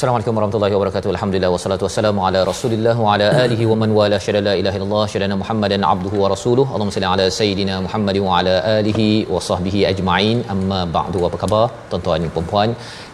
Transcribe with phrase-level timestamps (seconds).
[0.00, 1.08] Assalamualaikum warahmatullahi wabarakatuh.
[1.12, 5.02] Alhamdulillah wassalatu wassalamu ala Rasulillah wa ala alihi wa man wala syada la ilaha illallah
[5.12, 6.64] syadana Muhammadan abduhu wa rasuluh.
[6.74, 10.38] Allahumma salli ala sayidina Muhammad wa ala alihi wa sahbihi ajma'in.
[10.54, 11.20] Amma ba'du.
[11.28, 12.70] Apa khabar tuan-tuan dan puan-puan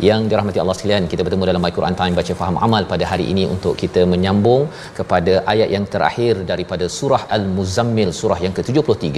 [0.09, 1.09] yang dirahmati Allah sekalian?
[1.15, 4.63] Kita bertemu dalam Al-Quran Time baca faham amal pada hari ini untuk kita menyambung
[5.01, 9.11] kepada ayat yang terakhir daripada surah Al-Muzammil surah yang ke-73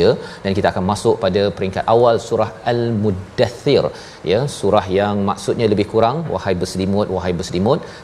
[0.47, 3.85] dan kita akan masuk pada peringkat awal surah Al-Muddathir
[4.33, 7.57] ya surah yang maksudnya lebih kurang wahai berselimut wahai berselimut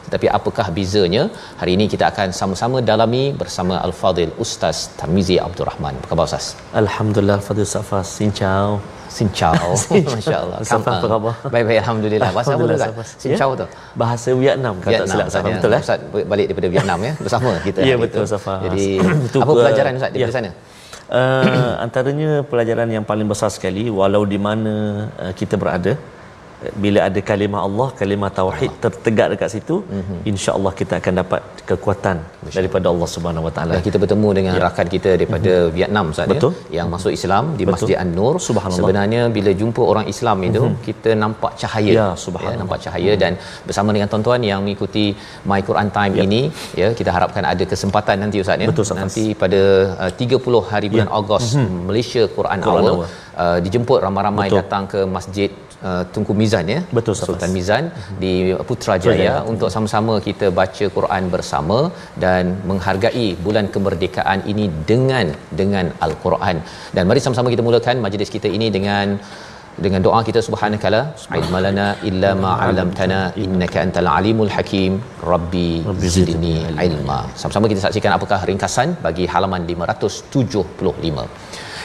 [0.05, 1.23] tetapi apakah bezanya?
[1.61, 5.93] Hari ini kita akan sama-sama dalami bersama al-fadil ustaz Tamizi Abdul Rahman.
[6.01, 6.45] Apa khabar ustaz?
[6.81, 8.67] Alhamdulillah Fadil Safas Sincau
[9.17, 9.53] Sincau
[10.15, 11.33] masya-Allah apa khabar?
[11.53, 12.29] Baik-baik alhamdulillah.
[12.37, 13.09] Bahasa apa Safas.
[13.23, 13.59] Sincau Ya?
[13.61, 13.65] tu
[14.01, 15.55] Bahasa Vietnam kata Vietnam, silap Ustaz, ya.
[15.57, 15.81] betul eh?
[15.85, 15.99] Ustaz
[16.31, 17.13] balik daripada Vietnam ya?
[17.25, 18.25] Bersama kita Ya, betul.
[18.33, 18.59] Safas.
[18.67, 18.85] jadi
[19.43, 20.37] apa pelajaran ustaz daripada ya.
[20.39, 20.51] sana?
[21.05, 24.73] Uh, antaranya pelajaran yang paling besar sekali walau di mana
[25.23, 25.93] uh, kita berada
[26.83, 30.19] bila ada kalimah Allah, kalimah tauhid tertegak dekat situ, mm-hmm.
[30.31, 32.17] insya-Allah kita akan dapat kekuatan
[32.57, 33.73] daripada Allah Subhanahu Wa Taala.
[33.75, 34.61] dan kita bertemu dengan ya.
[34.65, 35.73] rakan kita daripada mm-hmm.
[35.77, 36.51] Vietnam Ustaz Betul.
[36.75, 37.73] ya yang masuk Islam di Betul.
[37.75, 38.79] Masjid An-Nur Subhanallah.
[38.79, 40.83] sebenarnya bila jumpa orang Islam itu mm-hmm.
[40.87, 42.59] kita nampak cahaya Ya, subhanallah.
[42.61, 43.33] nampak cahaya dan
[43.67, 45.05] bersama dengan tuan-tuan yang mengikuti
[45.49, 46.23] My Quran Time ya.
[46.27, 46.41] ini
[46.81, 49.61] ya kita harapkan ada kesempatan nanti Ustaz ya Betul, nanti pada
[50.05, 51.17] uh, 30 hari bulan ya.
[51.19, 51.79] Ogos mm-hmm.
[51.89, 53.07] Malaysia Quran, Quran Hour Hour.
[53.43, 54.59] uh, dijemput ramai-ramai Betul.
[54.61, 55.49] datang ke Masjid
[55.89, 57.15] uh, Tunku Mizan ya Betul.
[57.19, 57.85] Sultan Mizan
[58.23, 58.33] di
[58.69, 59.35] Putrajaya Putrajaya.
[59.51, 61.79] untuk sama-sama kita baca Quran bersama
[62.25, 65.27] dan menghargai bulan kemerdekaan ini dengan
[65.61, 66.59] dengan al-Quran.
[66.97, 69.17] Dan mari sama-sama kita mulakan majlis kita ini dengan
[69.85, 71.01] dengan doa kita subhanakala
[71.39, 74.93] ilmalana illa ma 'allamtana innaka antal alimul hakim
[75.31, 75.71] rabbi
[76.15, 76.55] zidni
[76.87, 77.19] ilma.
[77.41, 81.27] Sama-sama kita saksikan apakah ringkasan bagi halaman 575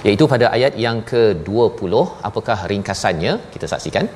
[0.09, 1.93] iaitu pada ayat yang ke-20
[2.29, 3.33] apakah ringkasannya?
[3.55, 4.07] Kita saksikan.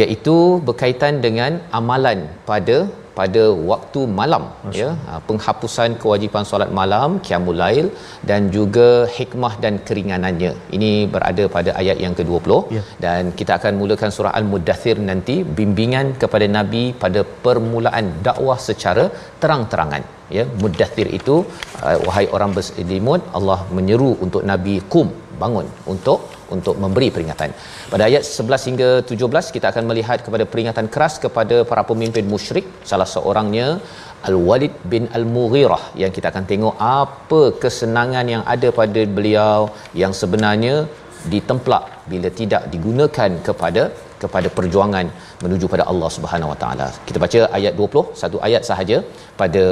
[0.00, 0.36] Iaitu
[0.68, 2.78] berkaitan dengan amalan pada
[3.18, 4.78] pada waktu malam Masya.
[4.80, 7.86] ya ha, penghapusan kewajipan solat malam qiyamul lail
[8.30, 10.52] dan juga hikmah dan keringanannya.
[10.76, 12.82] Ini berada pada ayat yang ke-20 Ya.
[13.04, 19.06] dan kita akan mulakan surah al-mudathir nanti bimbingan kepada nabi pada permulaan dakwah secara
[19.42, 20.04] terang-terangan
[20.36, 21.36] ya mudathir itu
[21.86, 25.08] uh, wahai orang berselimut Allah menyeru untuk nabi kum
[25.42, 26.20] bangun untuk
[26.54, 27.50] untuk memberi peringatan.
[27.92, 32.66] Pada ayat 11 hingga 17 kita akan melihat kepada peringatan keras kepada para pemimpin musyrik
[32.90, 33.66] salah seorangnya
[34.28, 39.70] Al-Walid bin Al-Mughirah yang kita akan tengok apa kesenangan yang ada pada beliau
[40.02, 40.74] yang sebenarnya
[41.32, 43.82] ditemplak bila tidak digunakan kepada
[44.22, 45.06] kepada perjuangan
[45.44, 46.88] menuju pada Allah Subhanahu Wa Taala.
[47.08, 48.98] Kita baca ayat 20, satu ayat sahaja
[49.40, 49.62] pada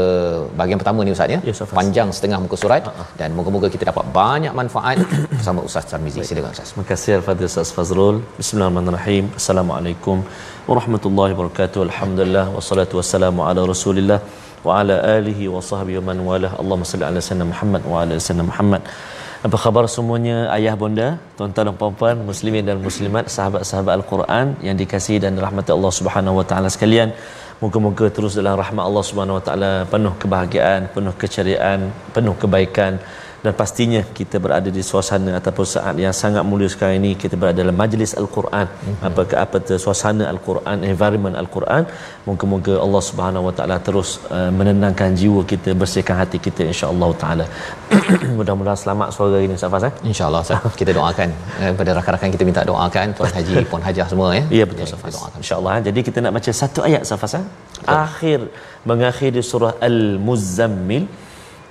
[0.58, 1.38] bahagian pertama ni ustaz ya.
[1.54, 1.74] Ustaz.
[1.80, 2.88] Panjang setengah muka surat
[3.20, 4.98] dan moga-moga kita dapat banyak manfaat
[5.36, 6.26] bersama Ustaz Tarmizi.
[6.30, 6.70] Silakan ustaz.
[6.72, 8.18] Terima kasih Al-Fadhil Ustaz Fazrul.
[8.40, 9.24] Bismillahirrahmanirrahim.
[9.40, 10.18] Assalamualaikum
[10.70, 11.80] warahmatullahi wabarakatuh.
[11.88, 14.20] Alhamdulillah wassalatu wassalamu ala Rasulillah
[14.66, 16.52] wa ala alihi wa sahbihi wa man walah.
[16.62, 18.82] Allahumma salli ala sayyidina Muhammad wa ala sayyidina Muhammad.
[19.46, 21.08] Apa khabar semuanya ayah bonda,
[21.38, 26.44] tuan-tuan dan puan-puan, muslimin dan muslimat, sahabat-sahabat Al-Quran yang dikasihi dan dirahmati Allah Subhanahu wa
[26.50, 27.14] taala sekalian.
[27.62, 32.98] Moga-moga terus dalam rahmat Allah Subhanahu wa taala penuh kebahagiaan, penuh keceriaan, penuh kebaikan
[33.46, 37.58] dan pastinya kita berada di suasana ataupun saat yang sangat mulia sekarang ini kita berada
[37.62, 38.66] dalam majlis al-Quran.
[38.68, 39.06] Mm-hmm.
[39.08, 41.82] apa ke apa tu suasana al-Quran environment al-Quran?
[42.28, 47.46] Moga-moga Allah Subhanahu wa taala terus uh, menenangkan jiwa kita bersihkan hati kita insya-Allah taala.
[48.38, 49.92] Mudah-mudahan selamat suara ini Safas eh?
[50.10, 50.42] insya-Allah
[50.80, 51.28] kita doakan
[51.60, 54.44] eh, kepada rakan-rakan kita minta doakan tuan haji puan hajah semua ya.
[54.58, 55.82] Ya betul Safas insya-Allah eh.
[55.90, 57.44] jadi kita nak baca satu ayat Safas eh?
[58.02, 58.40] Akhir
[58.90, 61.06] mengakhiri surah al-muzammil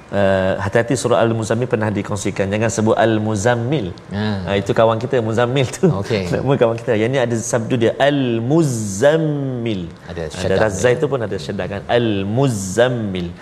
[0.06, 3.88] Uh, hati-hati surah Al-Muzammil pernah dikongsikan jangan sebut Al-Muzammil.
[4.14, 4.54] Ha.
[4.54, 5.90] Uh, itu kawan kita Muzammil tu.
[6.02, 6.30] Okey.
[6.34, 6.94] Nama kawan kita.
[7.02, 9.82] Yang ni ada sabdu dia Al-Muzammil.
[10.06, 10.46] Ada syaddah.
[10.46, 11.82] Ada razai tu pun ada syaddah kan.
[11.98, 13.34] Al-Muzammil.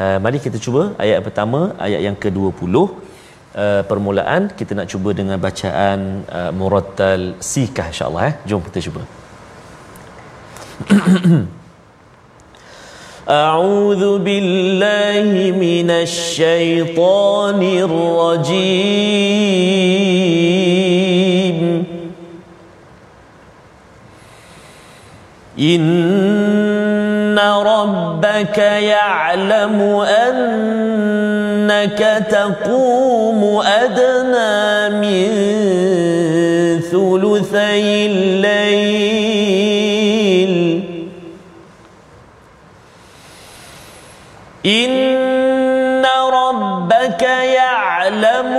[0.00, 2.74] Uh, mari kita cuba ayat pertama, ayat yang ke-20.
[2.74, 8.34] Uh, permulaan kita nak cuba dengan bacaan uh, murattal sikah insya-Allah eh.
[8.50, 9.02] Jom kita cuba.
[13.28, 19.10] أعوذ بالله من الشيطان الرجيم.
[25.58, 29.80] إن ربك يعلم
[30.26, 32.00] أنك
[32.30, 35.30] تقوم أدنى من
[36.80, 38.49] ثلثي الليل
[44.66, 48.52] إن ربك يعلم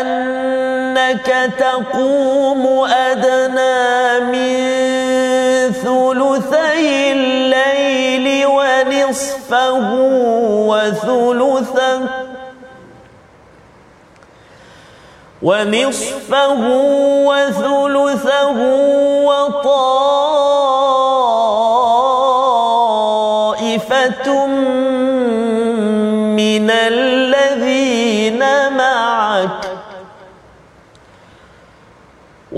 [0.00, 4.62] أنك تقوم أدنى من
[5.72, 9.92] ثلثي الليل ونصفه
[10.68, 12.00] وثلثه
[15.42, 16.60] ونصفه
[17.26, 18.58] وثلثه
[19.24, 20.21] وطائفة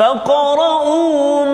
[0.00, 1.44] فقرؤوا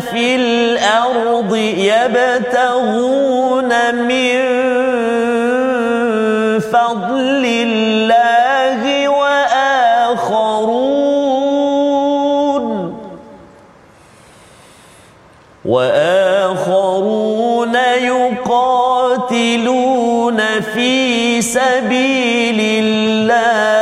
[0.00, 1.56] في الأرض
[1.90, 4.40] يبتغون من
[6.60, 10.84] فضل الله وآخرون.
[15.64, 19.80] وآخرون يقاتلون
[20.74, 23.73] في سبيل الله.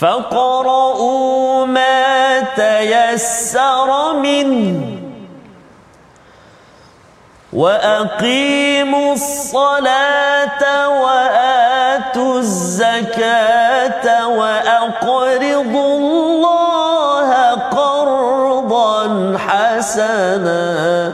[0.00, 4.96] فاقرؤوا ما تيسر منه
[7.52, 21.12] وأقيموا الصلاة وآتوا الزكاة وأقرضوا الله قرضا حسنا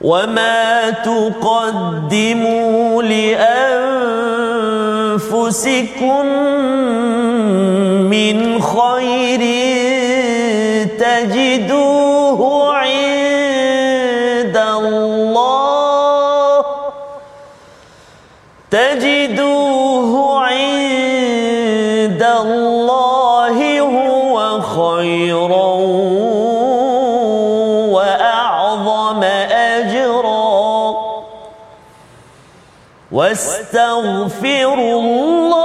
[0.00, 4.25] وما تقدموا لأنفسكم
[5.16, 6.26] أنفسكم
[8.12, 9.40] من خير
[10.98, 11.75] تجدون
[33.16, 35.56] واستغفروا الله.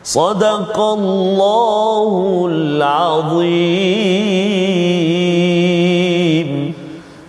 [0.04, 3.99] صدق الله العظيم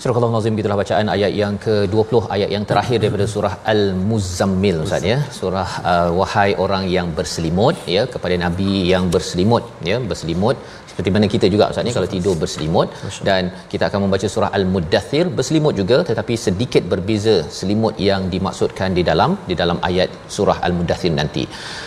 [0.04, 5.16] Surah Al-Nazim gitulah bacaan ayat yang ke-20 ayat yang terakhir daripada surah Al-Muzammil Ustaz ya.
[5.38, 10.58] Surah uh, wahai orang yang berselimut ya kepada nabi yang berselimut ya berselimut
[10.94, 12.88] seperti mana kita juga Ustaz ni kalau tidur berselimut
[13.28, 19.02] dan kita akan membaca surah Al-Muddathir berselimut juga tetapi sedikit berbeza selimut yang dimaksudkan di
[19.08, 21.44] dalam di dalam ayat surah Al-Muddathir nanti.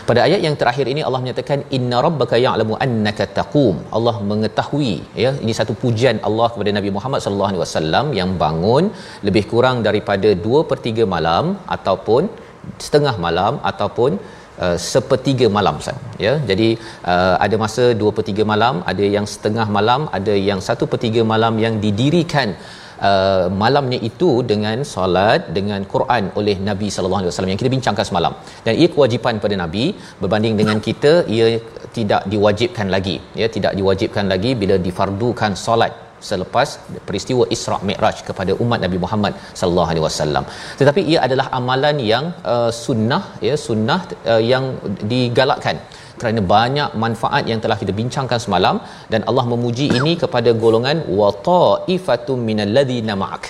[0.09, 3.77] Pada ayat yang terakhir ini Allah menyatakan inna rabbaka ya'lamu annaka taqum.
[3.99, 4.93] Allah mengetahui
[5.23, 8.83] ya ini satu pujian Allah kepada Nabi Muhammad sallallahu alaihi wasallam yang bangun
[9.27, 11.45] lebih kurang daripada 2/3 malam
[11.77, 12.23] ataupun
[12.85, 14.11] setengah malam ataupun
[14.63, 15.99] uh, sepertiga malam Ustaz.
[16.25, 16.69] Ya jadi
[17.13, 22.51] uh, ada masa 2/3 malam ada yang setengah malam ada yang 1/3 malam yang didirikan
[23.07, 28.05] Uh, malamnya itu dengan solat dengan Quran oleh Nabi sallallahu alaihi wasallam yang kita bincangkan
[28.09, 28.33] semalam.
[28.65, 29.83] Dan ia kewajipan pada Nabi
[30.21, 31.61] berbanding dengan kita ia
[31.97, 33.15] tidak diwajibkan lagi.
[33.41, 35.93] Ya tidak diwajibkan lagi bila difardukan solat
[36.29, 36.67] selepas
[37.07, 40.45] peristiwa Isra Mi'raj kepada umat Nabi Muhammad sallallahu alaihi wasallam.
[40.79, 43.99] Tetapi ia adalah amalan yang uh, sunnah ya sunnah
[44.33, 44.65] uh, yang
[45.13, 45.77] digalakkan
[46.19, 48.75] kerana banyak manfaat yang telah kita bincangkan semalam
[49.13, 53.43] dan Allah memuji ini kepada golongan wa ta'ifatum minal ladzina ma'ak.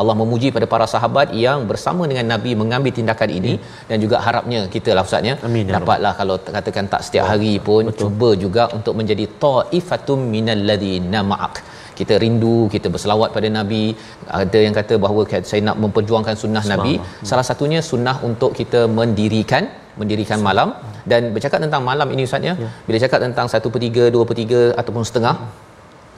[0.00, 3.86] Allah memuji pada para sahabat yang bersama dengan Nabi mengambil tindakan ini hmm.
[3.88, 7.54] dan juga harapnya kita lah Ustaz ya Amin, ya dapatlah kalau katakan tak setiap hari
[7.68, 8.00] pun Betul.
[8.00, 11.54] cuba juga untuk menjadi ta'ifatum minal ladzina ma'ak
[11.98, 13.84] kita rindu kita berselawat pada nabi.
[14.42, 16.94] Ada yang kata bahawa saya nak memperjuangkan sunnah nabi.
[17.30, 19.64] Salah satunya sunnah untuk kita mendirikan
[20.00, 20.68] mendirikan malam.
[21.10, 22.54] Dan bercakap tentang malam ini ustaz ya?
[22.86, 25.34] Bila cakap tentang 1/3 2/3 ataupun setengah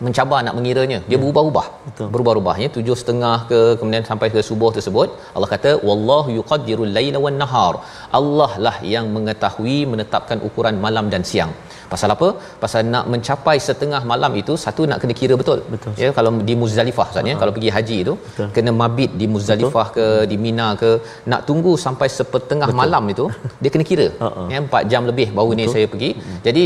[0.06, 0.98] mencabar nak mengiranya.
[1.10, 1.66] Dia berubah-ubah.
[1.86, 2.08] Betul.
[2.14, 7.38] berubah-ubahnya tujuh setengah ke kemudian sampai ke subuh tersebut Allah kata wallahu yuqaddirul laila wan
[7.42, 7.74] nahar.
[8.18, 11.52] Allah lah yang mengetahui menetapkan ukuran malam dan siang.
[11.92, 12.28] Pasal apa?
[12.62, 15.92] Pasal nak mencapai setengah malam itu satu nak kena kira betul, Betul.
[16.02, 18.48] ya kalau di Muzdalifah Ustaz ya kalau pergi haji itu Betul.
[18.56, 20.90] kena mabit di Muzdalifah ke di Mina ke
[21.32, 22.80] nak tunggu sampai sepertengah Betul.
[22.82, 23.26] malam itu
[23.62, 24.08] dia kena kira.
[24.26, 24.48] Uh-uh.
[24.54, 26.10] ya 4 jam lebih baru ni saya pergi.
[26.48, 26.64] Jadi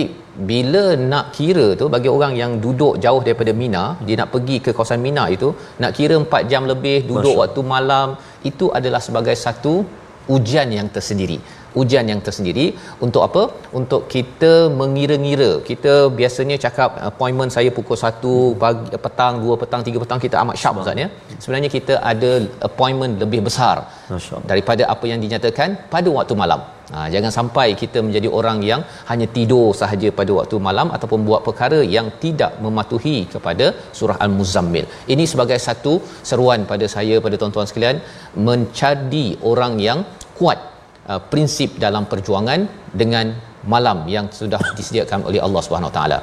[0.51, 4.71] bila nak kira tu bagi orang yang duduk jauh daripada Mina dia nak pergi ke
[4.77, 5.49] kawasan Mina itu
[5.83, 7.41] nak kira 4 jam lebih duduk Masya.
[7.43, 8.09] waktu malam
[8.51, 9.75] itu adalah sebagai satu
[10.35, 11.39] ujian yang tersendiri
[11.81, 12.67] ujian yang tersendiri
[13.07, 13.43] untuk apa
[13.81, 18.33] untuk kita mengira-ngira kita biasanya cakap appointment saya pukul 1
[18.63, 21.09] pagi petang 2 petang 3 petang kita amat sharp Ustaz ya
[21.43, 22.33] sebenarnya kita ada
[22.71, 23.77] appointment lebih besar
[24.15, 24.49] Masya-Allah.
[24.51, 26.63] daripada apa yang dinyatakan pada waktu malam
[26.95, 28.81] Ha, jangan sampai kita menjadi orang yang
[29.11, 33.67] hanya tidur sahaja pada waktu malam ataupun buat perkara yang tidak mematuhi kepada
[33.99, 34.87] surah Al-Muzammil.
[35.15, 35.95] Ini sebagai satu
[36.31, 37.99] seruan pada saya pada tuan-tuan sekalian
[38.49, 40.01] mencari orang yang
[40.41, 40.59] kuat
[41.13, 42.63] uh, prinsip dalam perjuangan
[43.03, 43.27] dengan
[43.73, 46.19] malam yang sudah disediakan oleh Allah Subhanahu Taala.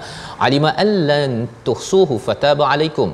[0.48, 1.34] Alima allan
[1.68, 3.12] tuhsuhu fataba alaikum.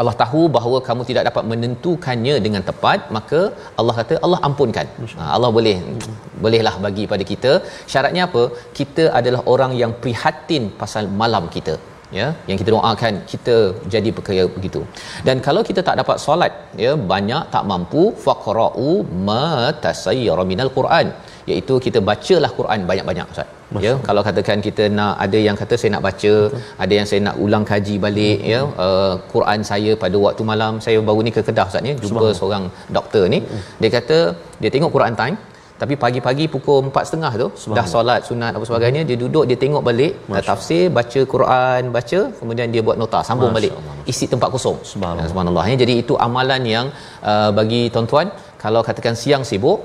[0.00, 3.40] Allah tahu bahawa kamu tidak dapat menentukannya dengan tepat maka
[3.80, 4.86] Allah kata Allah ampunkan.
[5.18, 5.76] Ha, Allah boleh
[6.42, 7.52] bolehlah bagi pada kita.
[7.92, 8.42] Syaratnya apa?
[8.78, 11.76] Kita adalah orang yang prihatin pasal malam kita
[12.20, 13.56] ya yang kita doakan kita
[13.94, 14.82] jadi perkaya begitu
[15.28, 16.52] dan kalau kita tak dapat solat
[16.84, 18.90] ya banyak tak mampu faqra'u
[19.28, 19.46] ma
[19.84, 21.08] tasayyara minal quran
[21.50, 23.48] iaitu kita bacalah Quran banyak-banyak Ustaz.
[23.84, 26.60] Ya, kalau katakan kita nak ada yang kata saya nak baca, Betul.
[26.84, 28.52] ada yang saya nak ulang kaji balik Betul.
[28.52, 30.72] ya uh, Quran saya pada waktu malam.
[30.86, 33.40] Saya baru ni ke Kedah Ustaz ni jumpa seorang doktor ni.
[33.82, 34.18] Dia kata
[34.62, 35.36] dia tengok Quran time
[35.80, 40.12] tapi pagi-pagi pukul 4.30 tu dah solat sunat apa sebagainya dia duduk dia tengok balik
[40.36, 43.72] dah tafsir baca Quran baca kemudian dia buat nota sambung Masya balik.
[43.78, 44.10] Allah.
[44.12, 44.78] isi tempat kosong.
[44.92, 45.28] Subhanallah.
[45.32, 45.64] subhanallah.
[45.72, 46.86] Ya jadi itu amalan yang
[47.32, 48.28] uh, bagi tuan-tuan
[48.64, 49.80] kalau katakan siang sibuk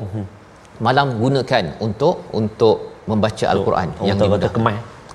[0.87, 2.77] malam gunakan untuk untuk
[3.11, 4.49] membaca al-Quran Orang yang tak kata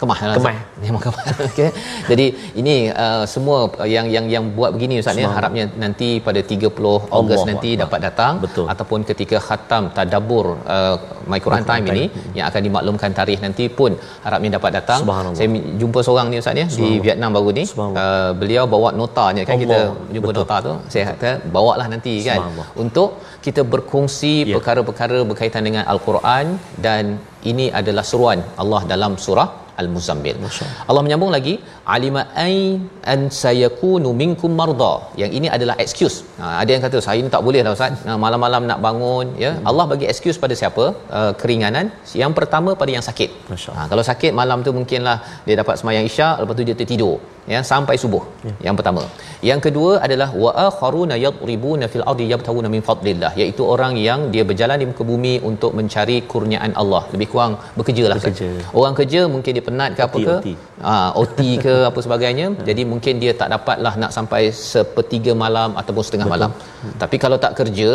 [0.00, 0.56] kemah lah, Kemah.
[0.84, 1.68] Memang kemah okey
[2.10, 2.26] jadi
[2.60, 3.58] ini uh, semua
[3.94, 7.80] yang yang yang buat begini ustaz ya harapnya nanti pada 30 Ogos Allah nanti Allah.
[7.82, 8.66] dapat datang Betul.
[8.72, 10.94] ataupun ketika khatam tadabbur uh,
[11.32, 11.96] my Quran time Time.
[11.96, 12.04] ini
[12.38, 13.92] yang akan dimaklumkan tarikh nanti pun
[14.26, 15.00] harapnya dapat datang
[15.38, 15.48] saya
[15.82, 19.78] jumpa seorang ni ustaz ya di Vietnam baru ni uh, beliau bawa notanya kan kita
[19.80, 20.12] Allah.
[20.14, 20.42] jumpa Betul.
[20.44, 22.40] nota tu saya kata bawalah nanti kan
[22.84, 23.10] untuk
[23.46, 24.54] kita berkongsi Ya.
[24.56, 26.46] perkara-perkara berkaitan dengan al-Quran
[26.86, 27.04] dan
[27.50, 30.36] ini adalah seruan Allah dalam surah Al-Muzammil.
[30.88, 31.60] Allah menyambung lagi
[31.94, 32.56] alima ai
[33.12, 34.92] an sayakunu minkum marda.
[35.22, 36.16] Yang ini adalah excuse.
[36.40, 38.02] Ha, ada yang kata saya ni tak boleh lah ustaz.
[38.06, 39.52] Ha, malam-malam nak bangun ya.
[39.54, 39.68] Hmm.
[39.70, 40.84] Allah bagi excuse pada siapa?
[41.18, 41.88] Uh, keringanan.
[42.22, 43.30] Yang pertama pada yang sakit.
[43.76, 45.16] Ha, kalau sakit malam tu mungkinlah
[45.46, 47.16] dia dapat semayang isyak lepas tu dia tertidur
[47.52, 48.52] ya sampai subuh ya.
[48.66, 49.02] yang pertama.
[49.48, 54.44] Yang kedua adalah wa akharuna yadribuna fil ardi yabtawuna min fadlillah iaitu orang yang dia
[54.50, 57.02] berjalan di muka bumi untuk mencari kurniaan Allah.
[57.14, 58.48] Lebih kurang bekerjalah Bekerja.
[58.80, 60.36] orang kerja mungkin dia penat ke apa ke?
[60.36, 60.48] OT.
[60.92, 62.46] ah OT ke apa sebagainya.
[62.68, 64.42] Jadi mungkin dia tak dapatlah nak sampai
[64.72, 66.50] sepertiga malam ataupun setengah malam.
[67.02, 67.90] Tapi kalau tak kerja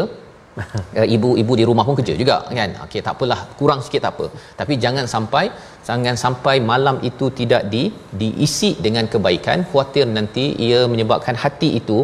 [1.16, 2.72] ibu-ibu di rumah pun kerja juga kan?
[2.86, 4.26] Okey tak apalah kurang sikit tak apa.
[4.60, 5.46] Tapi jangan sampai
[5.90, 7.84] jangan sampai malam itu tidak di
[8.22, 9.66] diisi dengan kebaikan.
[9.72, 12.00] Khuatir nanti ia menyebabkan hati itu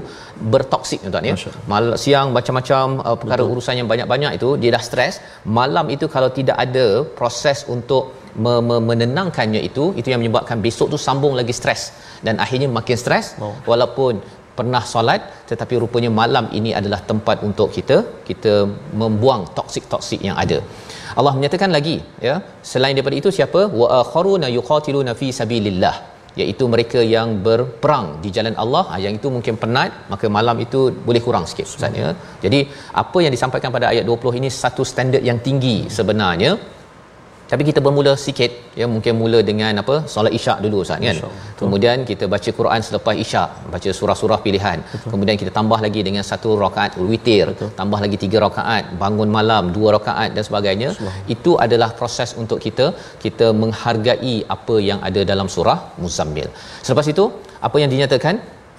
[0.54, 1.36] bertoksik tuan ya.
[1.72, 3.54] Mal, siang macam-macam uh, perkara Betul.
[3.54, 5.16] urusan yang banyak-banyak itu dia dah stres.
[5.60, 6.88] Malam itu kalau tidak ada
[7.20, 8.04] proses untuk
[8.46, 11.84] me- me- menenangkannya itu itu yang menyebabkan besok tu sambung lagi stres.
[12.26, 13.28] Dan akhirnya makin stres.
[13.46, 13.54] Oh.
[13.70, 14.14] walaupun
[14.60, 15.22] pernah solat
[15.52, 17.98] tetapi rupanya malam ini adalah tempat untuk kita
[18.30, 18.54] kita
[19.02, 20.60] membuang toksik-toksik yang ada.
[21.20, 21.98] Allah menyatakan lagi
[22.28, 22.36] ya
[22.72, 23.64] selain daripada itu siapa?
[23.82, 25.96] Wa akharuna yuqatiluna fi sabilillah
[26.42, 28.84] iaitu mereka yang berperang di jalan Allah.
[28.92, 32.10] Ha, yang itu mungkin penat maka malam itu boleh kurang sikit ustaz ya.
[32.44, 32.60] Jadi
[33.04, 36.52] apa yang disampaikan pada ayat 20 ini satu standard yang tinggi sebenarnya
[37.52, 41.18] tapi kita bermula sikit ya mungkin mula dengan apa solat isyak dulu ustaz kan.
[41.20, 41.32] Betul.
[41.62, 45.10] kemudian kita baca Quran selepas isyak baca surah-surah pilihan Betul.
[45.14, 47.72] kemudian kita tambah lagi dengan satu rakaat witir Betul.
[47.80, 50.92] tambah lagi tiga rakaat bangun malam dua rakaat dan sebagainya
[51.36, 52.88] itu adalah proses untuk kita
[53.26, 56.50] kita menghargai apa yang ada dalam surah muzammil
[56.88, 57.26] selepas itu
[57.68, 58.38] apa yang dinyatakan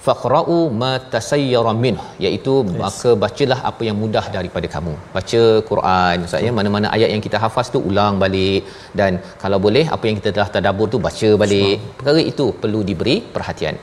[0.08, 2.76] faqra'u ma tasayyara min iaitu yes.
[2.82, 4.94] maka bacalah apa yang mudah daripada kamu.
[5.16, 8.62] Baca Quran ustaz ya mana-mana ayat yang kita hafaz tu ulang balik.
[9.00, 11.76] Dan kalau boleh apa yang kita telah tadabbur tu baca balik.
[11.98, 13.76] Perkara itu perlu diberi perhatian.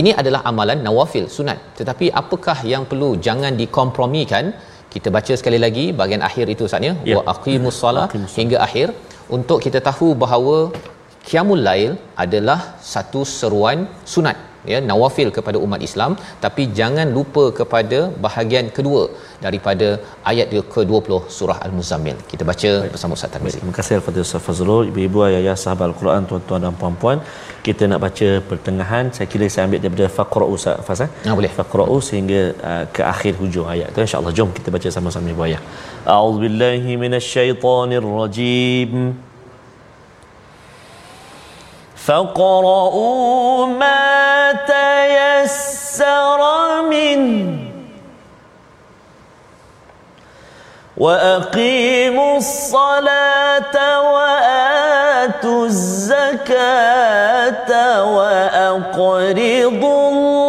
[0.00, 1.58] Ini adalah amalan nawafil sunat.
[1.78, 4.46] Tetapi apakah yang perlu jangan dikompromikan?
[4.94, 6.94] Kita baca sekali lagi bahagian akhir itu ustaz ya.
[7.10, 7.16] Ya.
[7.16, 8.06] wa aqimus solah
[8.38, 8.88] hingga akhir.
[9.36, 10.56] Untuk kita tahu bahawa
[11.28, 11.92] qiyamul lail
[12.24, 12.60] adalah
[12.92, 13.78] satu seruan
[14.14, 14.36] sunat
[14.72, 16.12] ya nawafil kepada umat Islam
[16.44, 19.02] tapi jangan lupa kepada bahagian kedua
[19.46, 19.88] daripada
[20.30, 25.18] ayat ke-20 surah al-muzammil kita baca bersama Ustaz Tarmizi Terima kasih Al-Fatihah Ustaz Fazrul, ibu-ibu,
[25.26, 27.18] ayah-ayah, sahabat Al-Quran, tuan-tuan dan puan-puan.
[27.66, 31.00] Kita nak baca pertengahan, saya kira saya ambil daripada Faqra'u Ustaz Faz.
[31.06, 31.10] eh?
[31.28, 31.52] Ah, boleh.
[31.58, 32.40] Faqra'u sehingga
[32.70, 34.32] uh, ke akhir hujung ayat tu insya-Allah.
[34.38, 35.62] Jom kita baca sama-sama ibu ayah.
[36.14, 38.92] A'udzubillahi minasyaitonirrajim.
[42.06, 46.40] فاقرؤوا ما تيسر
[46.82, 47.58] منه
[50.96, 56.92] وأقيموا الصلاة وآتوا الزكاة
[58.14, 60.41] وأقرضوا الله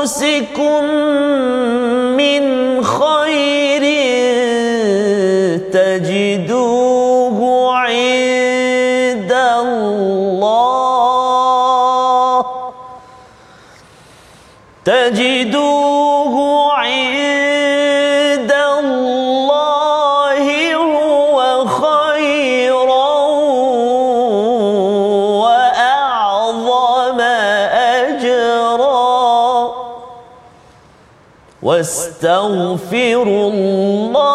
[0.00, 0.84] لأنفسكم
[31.63, 34.31] واستغفروا الله.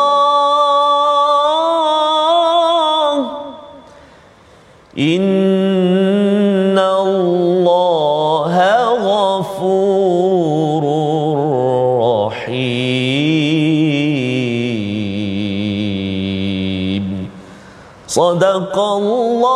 [4.99, 8.55] إن الله
[8.95, 10.83] غفور
[12.27, 12.97] رحيم.
[18.09, 19.56] صدق الله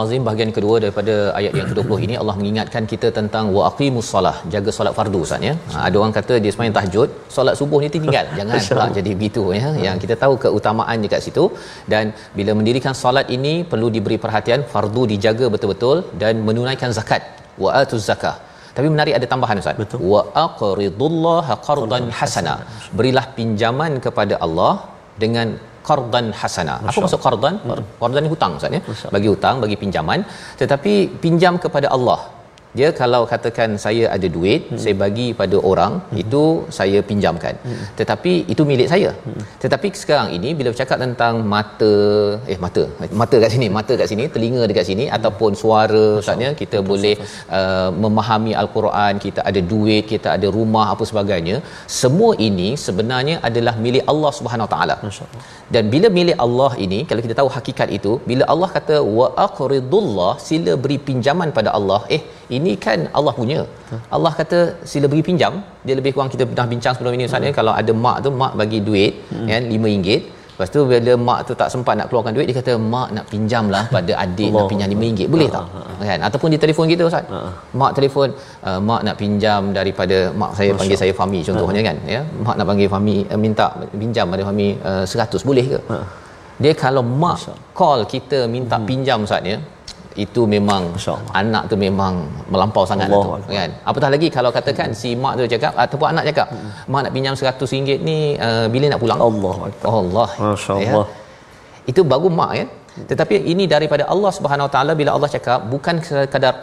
[0.00, 4.34] Al-Azim bahagian kedua daripada ayat yang ke-20 ini Allah mengingatkan kita tentang wa aqimus solah
[4.54, 5.54] jaga solat fardu Ustaz ya.
[5.72, 8.26] Ha, ada orang kata dia sembahyang tahajud, solat subuh ni tinggal.
[8.38, 9.70] Jangan pula jadi begitu ya.
[9.86, 11.46] Yang kita tahu keutamaan dekat situ
[11.94, 17.24] dan bila mendirikan solat ini perlu diberi perhatian fardu dijaga betul-betul dan menunaikan zakat
[17.64, 18.36] wa atuz zakah.
[18.76, 19.78] Tapi menarik ada tambahan Ustaz.
[19.82, 20.00] Betul.
[20.12, 22.54] Wa aqridullaha qardan hasana.
[22.98, 24.74] Berilah pinjaman kepada Allah
[25.22, 25.48] dengan
[25.90, 26.74] qardan hasana.
[26.90, 27.54] Apa maksud qardan?
[28.02, 28.82] Qardan ni hutang Ustaz ya.
[29.14, 30.22] Bagi hutang, bagi pinjaman.
[30.60, 32.20] Tetapi pinjam kepada Allah
[32.78, 34.80] dia kalau katakan saya ada duit hmm.
[34.82, 36.20] saya bagi pada orang hmm.
[36.22, 36.42] itu
[36.78, 37.84] saya pinjamkan hmm.
[37.98, 39.42] tetapi itu milik saya hmm.
[39.62, 41.94] tetapi sekarang ini bila bercakap tentang mata
[42.52, 42.84] eh mata
[43.22, 45.16] mata kat sini mata kat sini telinga dekat sini hmm.
[45.18, 47.14] ataupun suara maksudnya kita Betul, boleh
[47.58, 51.56] uh, memahami al-Quran kita ada duit kita ada rumah apa sebagainya
[52.00, 54.96] semua ini sebenarnya adalah milik Allah Subhanahu Wa Taala
[55.74, 60.32] dan bila milik Allah ini kalau kita tahu hakikat itu bila Allah kata wa aqridullah
[60.48, 62.22] sila beri pinjaman pada Allah eh
[62.60, 63.60] ini kan Allah punya
[64.16, 64.58] Allah kata
[64.90, 65.54] sila beri pinjam
[65.86, 67.48] dia lebih kurang kita pernah bincang sebelum ini Ustaz hmm.
[67.48, 69.48] ya kalau ada mak tu mak bagi duit hmm.
[69.52, 73.08] kan RM5 Lepas tu bila mak tu tak sempat nak keluarkan duit dia kata mak
[73.16, 74.58] nak pinjam lah pada adik Allah.
[74.60, 75.64] nak pinjam RM5 boleh tak?
[75.74, 76.08] Ha, ha, ha.
[76.10, 76.20] Kan?
[76.26, 77.24] Ataupun di telefon kita Ustaz.
[77.80, 78.28] Mak telefon
[78.68, 80.78] uh, mak nak pinjam daripada mak saya Masya.
[80.80, 82.20] panggil saya Fami contohnya kan ya.
[82.46, 83.68] Mak nak panggil Fami uh, minta
[84.02, 85.78] pinjam pada Fami uh, 100 boleh ke?
[85.92, 85.98] Ha.
[86.62, 87.54] Dia kalau mak Masya.
[87.80, 88.88] call kita minta hmm.
[88.90, 89.56] pinjam Ustaz ya
[90.18, 90.82] itu memang
[91.40, 93.70] anak tu memang melampau sangat Allah lah tu kan?
[93.86, 94.98] Apatah lagi kalau katakan hmm.
[95.00, 96.70] si mak tu cakap ataupun anak cakap hmm.
[96.90, 99.20] mak nak pinjam 100 ringgit ni uh, bila nak pulang?
[99.28, 99.54] Allah
[100.00, 100.28] Allah.
[100.50, 101.06] Masyaallah.
[101.06, 101.90] Ya.
[101.90, 102.68] itu baru mak kan
[103.10, 106.54] tetapi ini daripada Allah Subhanahu Wa Taala bila Allah cakap bukan sekadar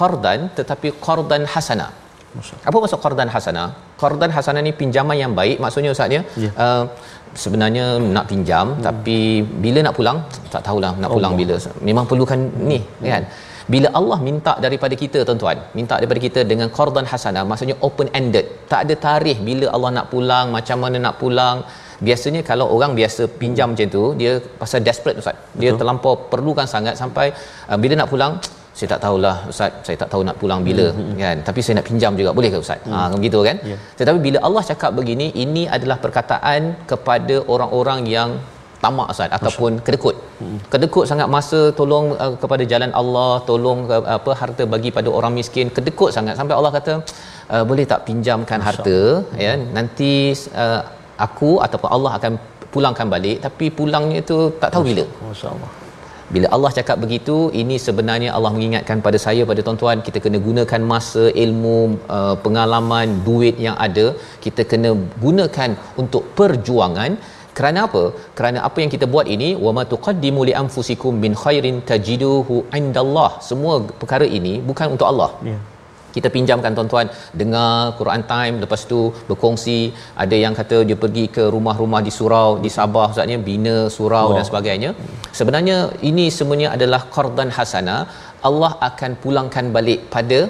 [0.00, 1.88] qardan tetapi qardan hasana.
[2.68, 3.64] Apa maksud qardan hasana?
[4.02, 6.22] Qardan hasana ni pinjaman yang baik maksudnya ustaz ya?
[6.44, 6.52] Yeah.
[6.64, 6.82] uh,
[7.44, 7.84] sebenarnya
[8.16, 8.82] nak pinjam hmm.
[8.86, 9.18] tapi
[9.64, 10.18] bila nak pulang
[10.54, 11.42] tak tahulah nak pulang Allah.
[11.42, 11.56] bila
[11.88, 12.40] memang perlukan
[12.70, 13.10] ni hmm.
[13.12, 13.24] kan
[13.72, 18.46] bila Allah minta daripada kita tuan-tuan minta daripada kita dengan qardan hasanah maksudnya open ended
[18.72, 21.58] tak ada tarikh bila Allah nak pulang macam mana nak pulang
[22.08, 25.78] biasanya kalau orang biasa pinjam macam tu dia pasal desperate ustaz dia Betul.
[25.80, 27.26] terlampau perlukan sangat sampai
[27.70, 28.34] uh, bila nak pulang
[28.80, 29.72] saya tak tahulah ustaz.
[29.86, 31.16] Saya tak tahu nak pulang bila hmm.
[31.22, 31.36] kan.
[31.48, 32.30] Tapi saya nak pinjam juga.
[32.38, 32.80] Boleh ke ustaz?
[32.86, 32.94] Hmm.
[32.94, 33.56] ha begitu kan?
[33.70, 33.80] Yeah.
[33.98, 36.62] tetapi bila Allah cakap begini ini adalah perkataan
[36.92, 38.30] kepada orang-orang yang
[38.84, 40.16] tamak ustaz ataupun kedekut.
[40.40, 40.58] Hmm.
[40.72, 45.34] kedekut sangat masa tolong uh, kepada jalan Allah tolong uh, apa harta bagi pada orang
[45.40, 45.68] miskin.
[45.78, 46.36] Kedekut sangat.
[46.40, 46.94] Sampai Allah kata
[47.54, 48.98] uh, boleh tak pinjamkan Masya harta?
[49.10, 49.42] Hmm.
[49.44, 50.12] ya nanti
[50.64, 50.80] uh,
[51.26, 52.32] aku ataupun Allah akan
[52.72, 53.38] pulangkan balik.
[53.46, 55.06] Tapi pulangnya itu tak tahu bila.
[55.28, 55.70] Masyaallah
[56.34, 60.82] bila Allah cakap begitu ini sebenarnya Allah mengingatkan pada saya pada tuan-tuan kita kena gunakan
[60.92, 61.78] masa ilmu
[62.18, 64.06] uh, pengalaman duit yang ada.
[64.44, 64.92] Kita kena
[65.24, 67.12] gunakan untuk perjuangan.
[67.58, 68.04] Kerana apa?
[68.38, 69.48] Kerana apa yang kita buat ini?
[69.64, 75.30] Wama tuqaddimu li anfusikum min khairin tajiduhu indallah semua perkara ini bukan untuk Allah.
[75.50, 75.60] Yeah
[76.16, 77.06] kita pinjamkan tuan-tuan.
[77.40, 77.70] Dengar
[78.00, 78.54] Quran time.
[78.64, 79.78] Lepas tu berkongsi.
[80.24, 84.36] Ada yang kata dia pergi ke rumah-rumah di surau di Sabah ustaznya bina surau wow.
[84.38, 84.90] dan sebagainya.
[85.38, 85.78] Sebenarnya
[86.10, 87.98] ini semuanya adalah qardan hasana.
[88.48, 90.40] Allah akan pulangkan balik pada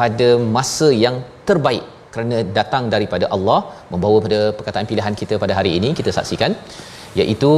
[0.00, 1.16] pada masa yang
[1.48, 3.58] terbaik kerana datang daripada Allah
[3.92, 6.52] membawa pada perkataan pilihan kita pada hari ini kita saksikan
[7.20, 7.52] iaitu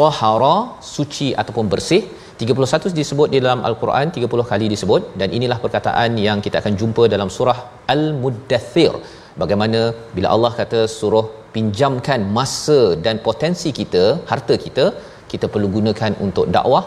[0.00, 0.56] tahara
[0.94, 2.02] suci ataupun bersih
[2.42, 7.04] 31 disebut di dalam al-Quran 30 kali disebut dan inilah perkataan yang kita akan jumpa
[7.14, 7.58] dalam surah
[7.94, 8.92] Al-Muddathir
[9.42, 9.80] bagaimana
[10.16, 14.86] bila Allah kata suruh pinjamkan masa dan potensi kita harta kita
[15.32, 16.84] kita perlu gunakan untuk dakwah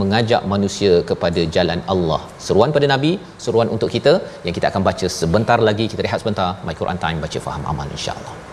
[0.00, 2.20] mengajak manusia kepada jalan Allah.
[2.46, 3.12] Seruan pada Nabi,
[3.46, 4.14] seruan untuk kita
[4.46, 5.86] yang kita akan baca sebentar lagi.
[5.92, 6.50] Kita rehat sebentar.
[6.68, 8.47] My Quran Time baca faham aman insya-Allah.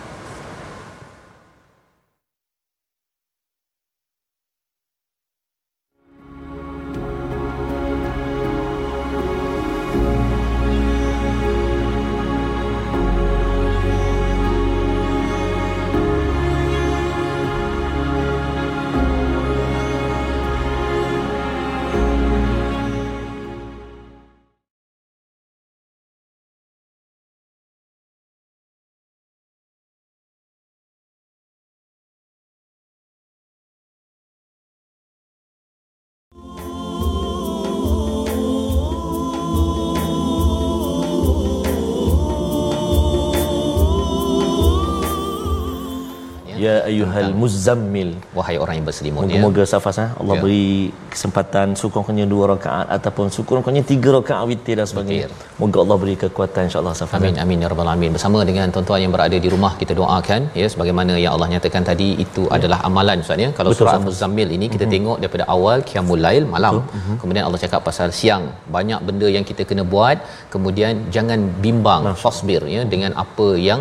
[46.66, 48.10] Ya ayyuhal muzammil.
[48.38, 49.26] Wahai orang yang berselimut ya.
[49.26, 50.08] moga-moga safas eh?
[50.20, 50.42] Allah ya.
[50.44, 50.68] beri
[51.14, 55.28] kesempatan sukurnya dua rakaat ataupun sukurnya tiga rakaat witir dan sebagainya.
[55.62, 58.12] Moga Allah beri kekuatan insyaallah safas amin amin ya rabbal alamin.
[58.16, 62.08] Bersama dengan tuan-tuan yang berada di rumah kita doakan ya sebagaimana yang Allah nyatakan tadi
[62.24, 62.54] itu ya.
[62.58, 63.50] adalah amalan ustaz ya.
[63.58, 64.94] Kalau Betul, surah al-muzammil ini kita uh-huh.
[64.96, 66.74] tengok daripada awal qiyamul lail malam.
[66.82, 67.16] Uh-huh.
[67.22, 68.46] kemudian Allah cakap pasal siang.
[68.76, 70.18] Banyak benda yang kita kena buat.
[70.54, 73.80] Kemudian jangan bimbang fasbir ya dengan apa yang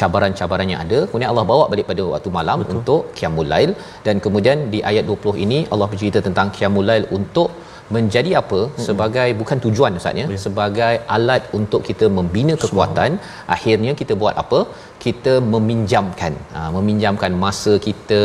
[0.00, 0.98] cabaran-cabaran yang ada.
[1.08, 2.76] Kemudian Allah bawa balik pada waktu malam Betul.
[2.76, 3.70] untuk qiyamul lail
[4.06, 7.50] dan kemudian di ayat 20 ini Allah bercerita tentang qiyamul lail untuk
[7.96, 8.82] menjadi apa hmm.
[8.86, 10.40] sebagai bukan tujuan ustaz ya yeah.
[10.44, 13.52] sebagai alat untuk kita membina kekuatan Semua.
[13.54, 14.60] akhirnya kita buat apa
[15.04, 18.22] kita meminjamkan ha, meminjamkan masa kita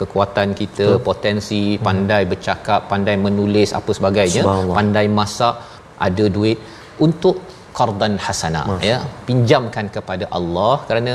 [0.00, 1.02] kekuatan kita Betul.
[1.08, 1.82] potensi hmm.
[1.88, 4.44] pandai bercakap pandai menulis apa sebagainya
[4.78, 5.56] pandai masak
[6.08, 6.60] ada duit
[7.06, 7.36] untuk
[7.78, 11.14] qardan hasana ya pinjamkan kepada Allah kerana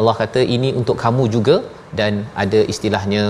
[0.00, 1.56] Allah kata ini untuk kamu juga
[2.00, 2.14] dan
[2.44, 3.24] ada istilahnya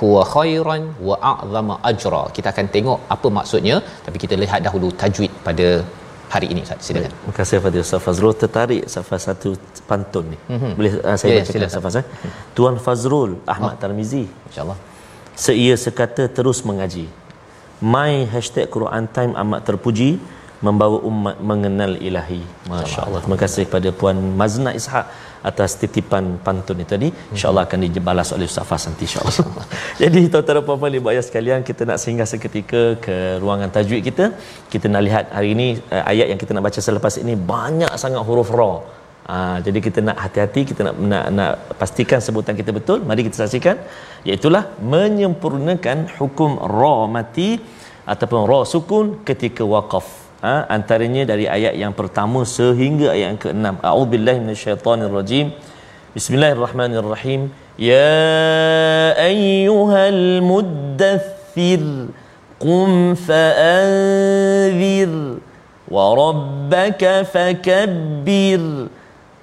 [0.00, 5.32] huwa khairan wa a'zama ajra kita akan tengok apa maksudnya tapi kita lihat dahulu tajwid
[5.48, 5.68] pada
[6.34, 9.50] hari ini Ustaz silakan Terima kasih kepada Ustaz Fazrul tertarik Safaz satu
[9.90, 10.38] pantun ni.
[10.52, 10.72] Mm-hmm.
[10.78, 11.74] Boleh uh, saya Ya, yeah, bacakan silakan.
[11.76, 12.04] Safaz eh?
[12.56, 13.80] Tuan Fazrul Ahmad oh.
[13.82, 14.78] Tarmizi insyaallah
[15.44, 17.06] seia sekata terus mengaji.
[17.94, 20.10] My hashtag Quran Time amat terpuji
[20.66, 22.42] membawa umat mengenal ilahi.
[22.70, 23.20] Masya Allah.
[23.24, 25.06] Terima kasih kepada Puan Mazna Ishak
[25.50, 27.08] atas titipan pantun itu tadi.
[27.34, 29.66] InsyaAllah akan dibalas oleh Ustaz Fas nanti insyaAllah.
[30.02, 34.24] Jadi tuan-tuan dan puan-puan ibu ayah sekalian, kita nak singgah seketika ke ruangan tajwid kita.
[34.72, 38.22] Kita nak lihat hari ini uh, ayat yang kita nak baca selepas ini banyak sangat
[38.28, 38.72] huruf ra.
[39.30, 43.36] Uh, jadi kita nak hati-hati kita nak, nak nak pastikan sebutan kita betul mari kita
[43.40, 43.76] saksikan
[44.28, 44.48] iaitu
[44.92, 47.50] menyempurnakan hukum ra mati
[48.12, 53.66] ataupun ra sukun ketika waqaf ha, antaranya dari ayat yang pertama sehingga ayat yang ke-6
[53.84, 55.52] a'udzubillahi minasyaitonirrajim.
[56.16, 57.52] Bismillahirrahmanirrahim.
[57.78, 62.12] Ya ayyuhal muddaththir
[62.60, 65.12] qum fa'anzir
[65.88, 68.90] wa rabbaka fakabbir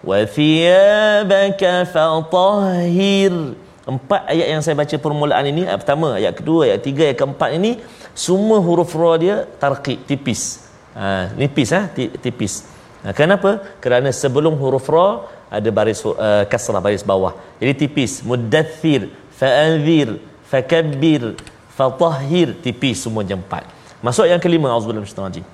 [0.04, 3.56] wa thiyabaka fatahhir.
[3.88, 7.56] Empat ayat yang saya baca permulaan ini ayat pertama ayat kedua ayat tiga ayat keempat
[7.56, 7.80] ini
[8.12, 10.67] semua huruf ra dia tarqiq tipis
[10.98, 12.66] ha, nipis ah ha, tipis
[13.06, 13.62] ha, kenapa?
[13.78, 17.38] Kerana sebelum huruf ra ada baris uh, kasrah baris bawah.
[17.62, 20.18] Jadi tipis muddathir fa'anzir
[20.50, 21.38] fakabbir
[21.78, 22.58] fatahhir.
[22.66, 23.70] Tipis semua empat.
[24.02, 25.46] Masuk yang kelima auzubillahi minasyaitanir rajim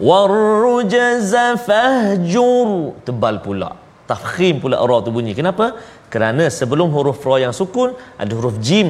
[0.00, 2.96] warrujaza fahjur.
[3.04, 3.76] Tebal pula
[4.10, 5.32] tafkhim pula ra tu bunyi.
[5.38, 5.66] Kenapa?
[6.12, 7.90] Kerana sebelum huruf ra yang sukun
[8.22, 8.86] ada huruf jim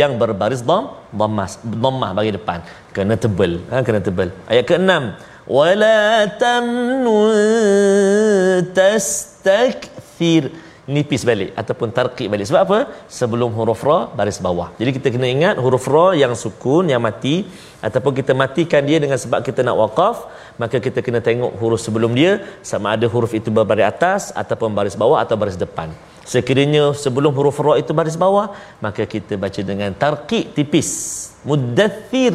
[0.00, 0.84] yang berbaris dam
[1.20, 1.48] dhammah
[1.82, 2.58] dhammah bagi depan.
[2.94, 4.28] Kena tebal ha kena tebal.
[4.50, 4.90] Ayat ke-6
[5.56, 7.34] wala tamnun
[8.78, 10.44] tastakthir
[10.94, 12.46] nipis balik ataupun tarqiq balik.
[12.50, 12.78] Sebab apa?
[13.18, 14.68] Sebelum huruf ra baris bawah.
[14.80, 17.46] Jadi kita kena ingat huruf ra yang sukun yang mati
[17.86, 20.16] ataupun kita matikan dia dengan sebab kita nak waqaf
[20.60, 22.32] maka kita kena tengok huruf sebelum dia
[22.70, 25.94] sama ada huruf itu berbaris atas ataupun baris bawah atau baris depan.
[26.32, 28.52] Sekiranya sebelum huruf ra itu baris bawah
[28.84, 30.90] maka kita baca dengan tarqiq tipis
[31.46, 32.34] muddathir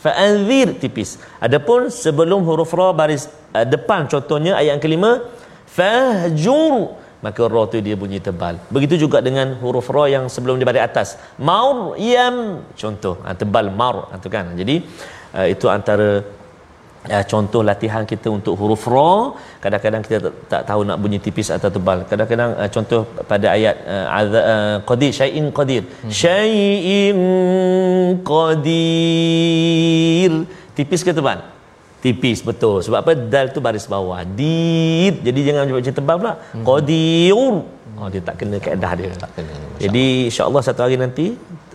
[0.00, 1.20] fa'anzir tipis.
[1.44, 5.10] Adapun sebelum huruf ra baris uh, depan contohnya ayat yang kelima
[5.68, 8.54] fahjur maka ra tu dia bunyi tebal.
[8.74, 11.08] Begitu juga dengan huruf ra yang sebelum baris atas.
[11.50, 12.36] Maryam
[12.80, 13.14] contoh.
[13.24, 14.46] Ha, tebal mar ha, tu kan.
[14.60, 14.76] Jadi
[15.36, 16.08] uh, itu antara
[17.14, 19.12] uh, contoh latihan kita untuk huruf ra
[19.62, 21.98] kadang-kadang kita tak, tak tahu nak bunyi tipis atau tebal.
[22.10, 24.06] Kadang-kadang uh, contoh pada ayat uh,
[24.54, 25.12] uh, qadir.
[25.20, 25.82] Syai'in qadir.
[25.84, 26.12] Hmm.
[26.22, 27.18] syai'in
[28.32, 30.32] qadir.
[30.76, 31.40] Tipis ke tebal
[32.04, 32.80] tipis betul.
[32.86, 33.12] Sebab apa?
[33.16, 34.20] Dal tu baris bawah.
[34.24, 36.34] Dir jadi jangan baca tebal pula.
[36.52, 36.64] Hmm.
[36.64, 37.54] qadir.
[38.00, 39.12] Oh dia tak kena kaedah dia.
[39.24, 41.26] Tak kena jadi insyaallah satu hari nanti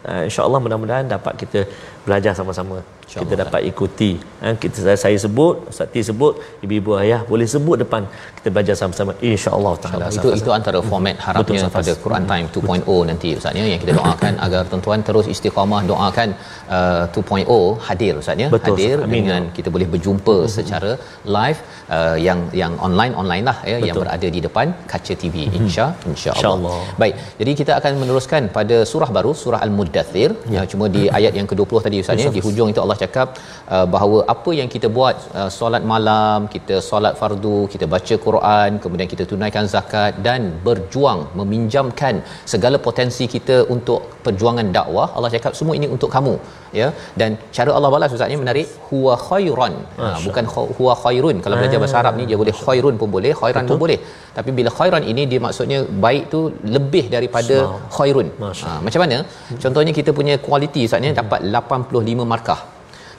[0.06, 1.60] uh, insyaallah mudah-mudahan dapat kita
[2.06, 4.12] belajar sama-sama kita dapat ikuti.
[4.44, 6.34] Ha, kita saya, saya sebut Ustaz T sebut
[6.66, 8.04] ibu-ibu ayah boleh sebut depan.
[8.38, 9.12] Kita belajar sama-sama.
[9.32, 13.66] Insyaallah taala itu itu antara format harapnya Betul, pada Quran Time 2.0 nanti ustaz ya
[13.72, 16.30] yang kita doakan agar tuan-tuan terus istiqamah doakan
[16.78, 18.50] uh, 2.0 hadir ustaz ya.
[18.56, 19.16] Betul, hadir Amin.
[19.18, 20.52] dengan kita boleh berjumpa hmm.
[20.58, 20.92] secara
[21.38, 21.62] live
[21.98, 23.88] uh, yang yang online online lah ya Betul.
[23.90, 26.80] yang berada di depan kaca TV insya insyaallah InsyaAllah.
[27.02, 30.30] baik jadi kita akan meneruskan pada surah baru surah al-muddathir.
[30.56, 30.62] Ya.
[30.62, 33.28] uh, cuma di ayat yang ke-20 tadi ustaz ya di hujung itu Allah cakap
[33.76, 38.80] uh, bahawa apa yang kita buat uh, solat malam kita solat fardu kita baca Quran
[38.84, 42.18] kemudian kita tunaikan zakat dan berjuang meminjamkan
[42.54, 46.36] segala potensi kita untuk perjuangan dakwah Allah cakap semua ini untuk kamu
[46.82, 46.88] ya.
[47.20, 49.74] Dan cara Allah balas ustaz ni menarik huwa khairan.
[50.02, 50.46] Ha, bukan
[50.78, 51.38] huwa khairun.
[51.46, 54.00] Kalau belajar bahasa Arab ni dia boleh khairun pun boleh khairan pun boleh.
[54.38, 56.42] Tapi bila khairan ini dia maksudnya baik tu
[56.76, 57.58] lebih daripada
[57.98, 58.30] khairun.
[58.68, 59.20] Ha, macam mana?
[59.66, 62.62] Contohnya kita punya kualiti ni dapat 85 markah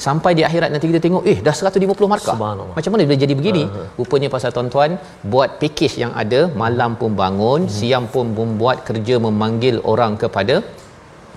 [0.05, 2.37] sampai di akhirat nanti kita tengok eh dah 150 markah
[2.77, 3.87] macam mana boleh jadi begini uh-huh.
[4.01, 4.93] rupanya pasal tuan-tuan
[5.33, 7.77] buat package yang ada malam pun bangun uh-huh.
[7.79, 10.57] siang pun membuat kerja memanggil orang kepada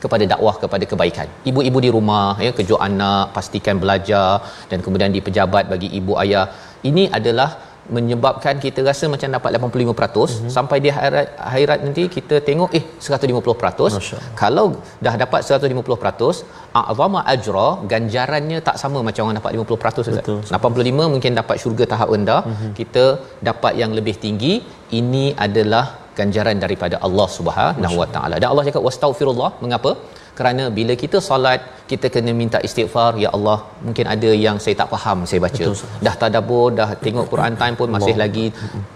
[0.03, 1.27] kepada dakwah kepada kebaikan.
[1.49, 4.27] Ibu-ibu di rumah ya kejut anak, pastikan belajar
[4.71, 6.45] dan kemudian di pejabat bagi ibu ayah.
[6.89, 7.49] Ini adalah
[7.95, 10.51] menyebabkan kita rasa macam dapat 85% mm-hmm.
[10.55, 14.19] sampai di akhirat, akhirat nanti kita tengok eh 150%.
[14.41, 14.65] Kalau
[15.05, 20.39] dah dapat 150%, a'zama ajra ganjarannya tak sama macam orang dapat 50% Betul.
[20.59, 22.71] 85 mungkin dapat syurga tahap rendah, mm-hmm.
[22.81, 23.05] kita
[23.49, 24.53] dapat yang lebih tinggi.
[24.99, 25.85] Ini adalah
[26.19, 28.35] ganjaran daripada Allah Subhanahu Wa Taala.
[28.41, 29.51] Dan Allah cakap wastaghfirullah.
[29.63, 29.91] Mengapa?
[30.39, 34.89] Kerana bila kita solat kita kena minta istighfar ya Allah mungkin ada yang saya tak
[34.93, 35.63] faham saya baca.
[35.63, 38.23] Betul, dah tadabbur dah tengok Quran time pun masih Allah.
[38.23, 38.45] lagi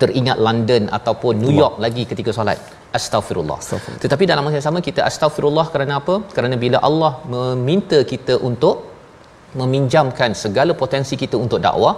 [0.01, 2.59] teringat London ataupun New York lagi ketika solat.
[2.97, 4.01] Astagfirullah Astaghfirullah.
[4.03, 6.15] tetapi dalam masa yang sama kita astagfirullah kerana apa?
[6.35, 8.75] Kerana bila Allah meminta kita untuk
[9.61, 11.95] meminjamkan segala potensi kita untuk dakwah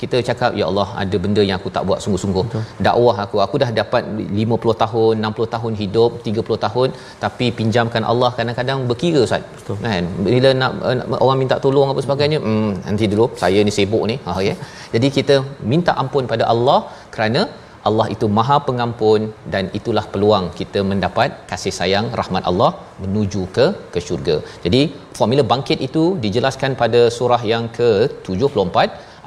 [0.00, 2.44] kita cakap ya Allah ada benda yang aku tak buat sungguh-sungguh.
[2.86, 4.02] Dakwah aku aku dah dapat
[4.40, 6.88] 50 tahun 60 tahun hidup 30 tahun
[7.24, 9.44] tapi pinjamkan Allah kadang-kadang berkira Ustaz.
[9.58, 9.78] Betul.
[9.84, 10.06] kan?
[10.26, 10.72] Bila nak,
[11.10, 14.18] nak orang minta tolong apa sebagainya hmm, nanti dulu saya ni sibuk ni.
[14.26, 14.54] Ha ya.
[14.94, 15.36] Jadi kita
[15.72, 16.78] minta ampun pada Allah
[17.16, 17.42] kerana
[17.88, 19.20] Allah itu Maha Pengampun
[19.52, 22.70] dan itulah peluang kita mendapat kasih sayang rahmat Allah
[23.02, 24.36] menuju ke ke syurga.
[24.64, 24.82] Jadi
[25.18, 28.76] formula bangkit itu dijelaskan pada surah yang ke-74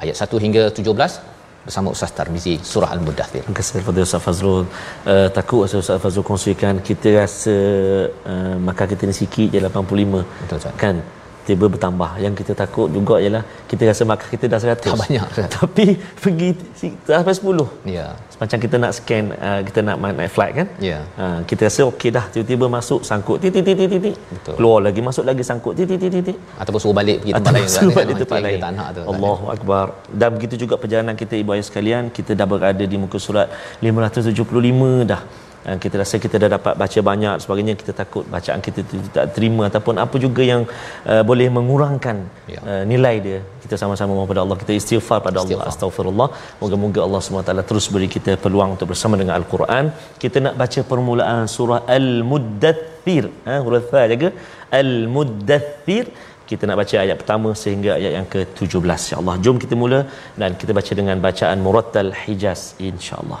[0.04, 1.34] ayat 1 hingga 17
[1.66, 3.42] bersama Ustaz Tarmizi surah Al-Mudaththir.
[3.44, 4.62] Terima kasih kepada Ustaz Fazrul.
[5.12, 7.56] Uh, takut Ustaz Fazrul kongsikan kita rasa
[8.32, 10.24] uh, maka kita ni sikit je 85.
[10.42, 10.74] Betul, Ustaz.
[10.84, 10.96] Kan?
[11.48, 12.10] Tiba bertambah.
[12.24, 14.80] Yang kita takut juga ialah kita rasa maka kita dah 100.
[14.80, 15.48] Tak banyak, Ustaz.
[15.60, 15.86] Tapi
[16.24, 16.48] pergi
[17.04, 17.92] sampai 10.
[17.96, 18.06] Ya.
[18.40, 20.66] Macam kita nak scan uh, kita nak naik flight kan?
[20.90, 20.98] Ya.
[21.20, 24.16] Uh, kita rasa okey dah tiba-tiba masuk sangkut titik titik titik.
[24.34, 24.54] Betul.
[24.56, 26.36] Keluar lagi masuk lagi sangkut titik titik titik.
[26.60, 28.22] Ataupun suruh balik pergi tempat lain suruh balik kan?
[28.24, 28.58] tempat lain.
[28.64, 29.02] tak nak tu.
[29.12, 29.84] Allahu Akbar.
[30.20, 33.48] Dan begitu juga perjalanan kita ibu ayah sekalian, kita dah berada di muka surat
[33.84, 35.22] 575 dah.
[35.66, 39.26] Dan kita rasa kita dah dapat baca banyak sebagainya kita takut bacaan kita tu tak
[39.36, 40.62] terima ataupun apa juga yang
[41.12, 42.16] uh, boleh mengurangkan
[42.54, 42.60] Ya.
[42.70, 43.38] uh, nilai dia.
[43.62, 45.56] Kita sama-sama mohon pada Allah kita istighfar pada Allah.
[45.56, 45.70] Istighfar.
[45.72, 46.28] astagfirullah
[46.62, 49.86] moga-moga Allah SWT terus beri kita peluang untuk bersama dengan al-Quran.
[50.24, 54.30] Kita nak baca permulaan surah al-muddathir ha huruf fa jaga.
[54.80, 56.04] Al-muddathir
[56.50, 60.00] kita nak baca ayat pertama sehingga ayat yang ke-17 insya-Allah jom kita mula
[60.40, 63.40] dan kita baca dengan bacaan murattal hijaz insya-Allah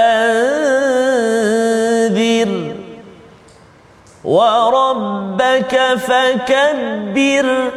[5.61, 7.71] وربك فكبر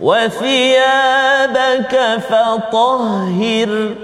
[0.00, 1.94] وثيابك
[2.28, 3.94] فطهر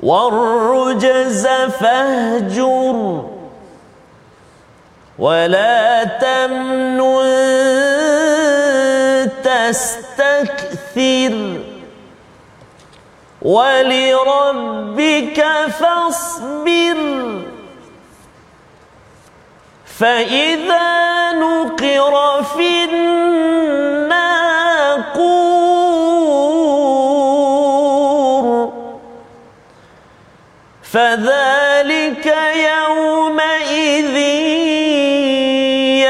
[0.00, 1.46] والرجز
[1.80, 3.24] فاهجر
[5.18, 7.00] ولا تمنن
[9.44, 11.34] تستكثر
[13.42, 15.44] ولربك
[15.80, 17.51] فاصبر
[20.02, 24.32] فإذا نقر في الناقور
[30.82, 34.16] فذلك يومئذ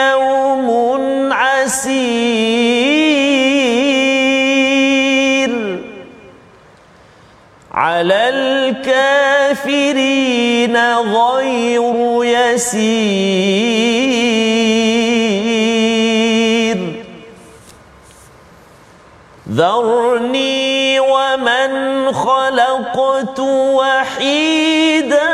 [0.00, 0.68] يوم
[1.32, 2.02] عسير
[7.72, 9.32] على الكافرين
[10.76, 13.22] غير يسير.
[19.52, 25.32] ذرني ومن خلقت وحيدا.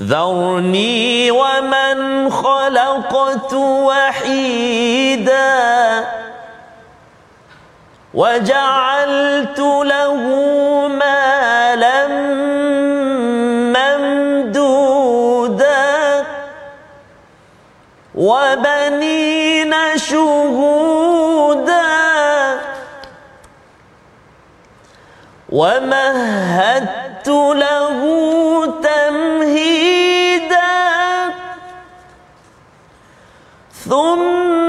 [0.00, 5.36] ذرني ومن خلقت وحيدا.
[8.14, 10.16] وجعلت له
[10.88, 11.25] مالا
[18.26, 21.86] وبنين شهودا
[25.48, 27.28] ومهدت
[27.62, 27.98] له
[28.82, 30.76] تمهيدا
[33.88, 34.65] ثم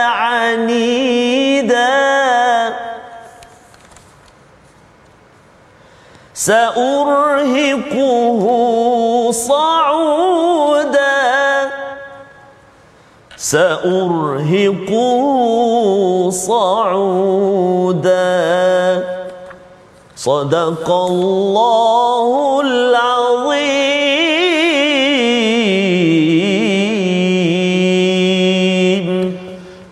[0.05, 1.87] عنيدا.
[6.35, 8.43] سأرهقه
[9.33, 11.17] صعودا.
[13.37, 15.23] سأرهقه
[16.31, 18.17] صعودا.
[20.26, 23.15] صدق الله العظيم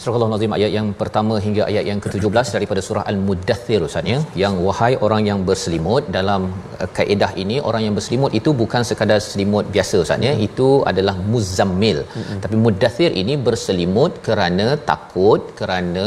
[0.04, 4.54] Surah Al-Nazim ayat yang pertama hingga ayat yang ke-17 daripada surah Al-Muddathir Ustaz ya yang
[4.66, 6.42] wahai orang yang berselimut dalam
[6.82, 10.44] uh, kaedah ini orang yang berselimut itu bukan sekadar selimut biasa Ustaz ya hmm.
[10.48, 12.38] itu adalah muzammil hmm.
[12.44, 16.06] tapi muddathir ini berselimut kerana takut kerana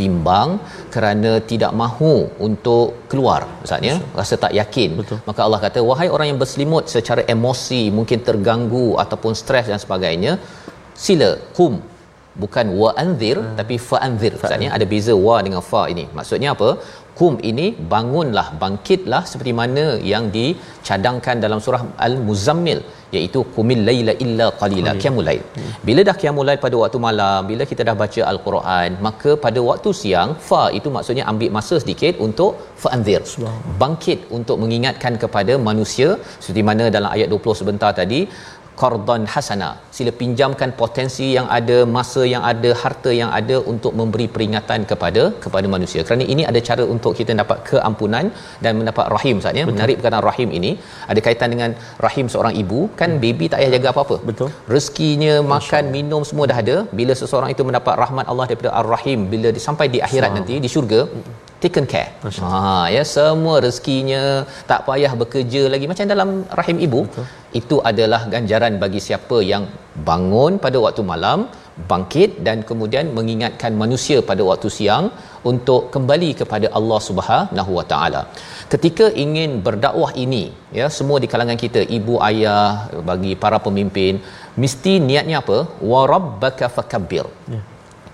[0.00, 0.58] bimbang
[0.96, 2.14] kerana tidak mahu
[2.48, 5.20] untuk keluar Ustaz ya rasa tak yakin Betul.
[5.30, 10.34] maka Allah kata wahai orang yang berselimut secara emosi mungkin terganggu ataupun stres dan sebagainya
[11.06, 11.76] sila kum
[12.42, 13.56] bukan wa anzir hmm.
[13.60, 16.04] tapi fa anzir maksudnya ada beza wa dengan fa ini.
[16.18, 16.70] Maksudnya apa?
[17.18, 22.80] Kum ini bangunlah bangkitlah seperti mana yang dicadangkan dalam surah al-muzammil
[23.16, 25.42] iaitu qumil laila illa qalila qiyamul lail.
[25.56, 25.70] Hmm.
[25.88, 29.90] bila dah qiyamul lail pada waktu malam bila kita dah baca al-Quran maka pada waktu
[30.00, 33.22] siang fa itu maksudnya ambil masa sedikit untuk fa anzir.
[33.82, 36.10] Bangkit untuk mengingatkan kepada manusia
[36.42, 38.20] seperti mana dalam ayat 20 sebentar tadi
[38.80, 39.70] qardan hasana.
[39.96, 45.22] Sila pinjamkan potensi yang ada masa yang ada harta yang ada untuk memberi peringatan kepada
[45.44, 46.02] kepada manusia.
[46.08, 48.26] Kerana ini ada cara untuk kita dapat keampunan
[48.66, 50.72] dan mendapat rahim saatnya menarik perkataan rahim ini.
[51.10, 51.72] Ada kaitan dengan
[52.06, 52.80] rahim seorang ibu.
[53.00, 53.22] Kan hmm.
[53.24, 54.18] baby tak payah jaga apa-apa.
[54.30, 54.50] Betul.
[54.74, 56.76] Rezekinya makan minum semua dah ada.
[57.00, 60.38] Bila seseorang itu mendapat rahmat Allah daripada ar-rahim bila sampai di akhirat Sama.
[60.40, 61.00] nanti di syurga
[61.66, 62.10] taken care.
[62.46, 62.62] Ha
[62.94, 64.22] ya semua rezekinya
[64.70, 67.02] tak payah bekerja lagi macam dalam rahim ibu.
[67.08, 67.26] Betul.
[67.60, 69.64] Itu adalah ganjaran bagi siapa yang
[70.08, 71.38] bangun pada waktu malam,
[71.90, 75.06] bangkit dan kemudian mengingatkan manusia pada waktu siang
[75.50, 78.22] untuk kembali kepada Allah Subhanahu Wa Taala.
[78.72, 80.44] Ketika ingin berdakwah ini,
[80.80, 84.20] ya semua di kalangan kita, ibu ayah bagi para pemimpin
[84.64, 85.58] mesti niatnya apa?
[85.92, 87.26] Wa rabbaka fakabbir.
[87.54, 87.62] Ya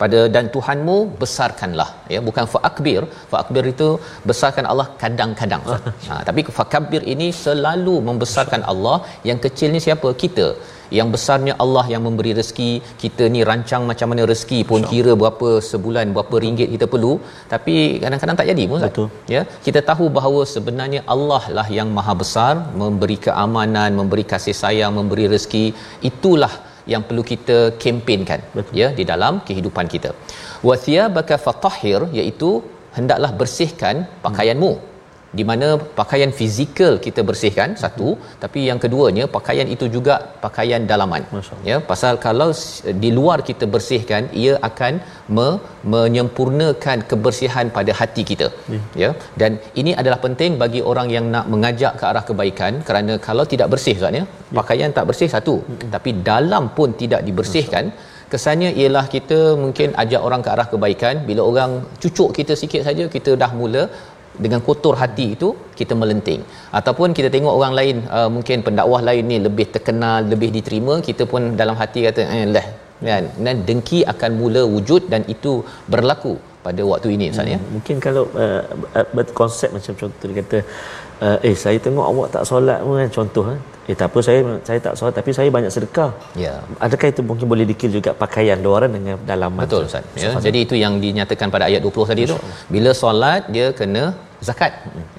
[0.01, 1.89] pada dan Tuhanmu besarkanlah.
[2.15, 3.03] Ya bukan faakbir.
[3.33, 3.89] Faakbir itu
[4.31, 5.63] besarkan Allah kadang-kadang
[6.09, 8.97] ha, tapi fakabir ini selalu membesarkan Allah.
[9.31, 10.11] Yang kecil ni siapa?
[10.25, 10.47] Kita.
[10.99, 12.73] Yang besarnya Allah yang memberi rezeki.
[13.03, 17.13] Kita ni rancang macam mana rezeki pun kira berapa sebulan berapa ringgit kita perlu.
[17.53, 19.09] Tapi kadang-kadang tak jadi pun betul.
[19.35, 24.93] Ya kita tahu bahawa sebenarnya Allah lah yang maha besar memberi keamanan memberi kasih sayang
[25.01, 25.65] memberi rezeki.
[26.11, 26.53] Itulah
[26.93, 28.73] yang perlu kita kempenkan Betul.
[28.81, 30.13] ya di dalam kehidupan kita.
[30.69, 32.51] Wa thiyabaka fatahhir iaitu
[32.97, 34.73] hendaklah bersihkan pakaianmu.
[34.77, 34.92] Hmm
[35.39, 35.69] di mana
[36.01, 38.09] pakaian fizikal kita bersihkan satu.
[38.43, 40.15] Tapi yang keduanya pakaian itu juga
[40.45, 41.25] pakaian dalaman.
[41.71, 42.49] Ya pasal kalau
[43.05, 44.95] di luar kita bersihkan ia akan
[45.37, 45.59] me-
[45.95, 48.49] menyempurnakan kebersihan pada hati kita.
[48.75, 48.81] Ya.
[49.03, 49.11] ya
[49.43, 49.53] dan
[49.83, 53.97] ini adalah penting bagi orang yang nak mengajak ke arah kebaikan kerana kalau tidak bersih
[53.99, 54.25] Ustaz ya
[54.61, 55.57] pakaian tak bersih satu.
[55.63, 55.91] Hmm.
[55.95, 57.85] tapi dalam pun tidak dibersihkan
[58.33, 61.15] kesannya ialah kita mungkin ajak orang ke arah kebaikan.
[61.29, 61.73] Bila orang
[62.03, 63.83] cucuk kita sikit saja kita dah mula
[64.45, 66.41] dengan kotor hati itu kita melenting
[66.79, 71.25] ataupun kita tengok orang lain uh, mungkin pendakwah lain ni lebih terkenal lebih diterima kita
[71.33, 72.67] pun dalam hati kata eh lah
[73.09, 75.53] kan dan dengki akan mula wujud dan itu
[75.93, 76.35] berlaku
[76.67, 77.59] pada waktu ini Ustaz ya.
[77.59, 78.63] Hmm, mungkin kalau uh,
[78.99, 80.59] uh, konsep macam contoh dia kata
[81.27, 83.61] uh, eh saya tengok awak tak solat pun kan contoh eh.
[83.91, 86.11] Eh tak apa saya saya tak solat tapi saya banyak sedekah.
[86.39, 86.55] Ya.
[86.87, 89.63] Adakah itu mungkin boleh dikil juga pakaian dua orang dengan dalaman.
[89.67, 90.07] Betul Ustaz.
[90.25, 90.33] Ya.
[90.47, 92.37] Jadi itu yang dinyatakan pada ayat 20 tadi tu.
[92.75, 94.05] Bila solat dia kena
[94.49, 94.73] zakat.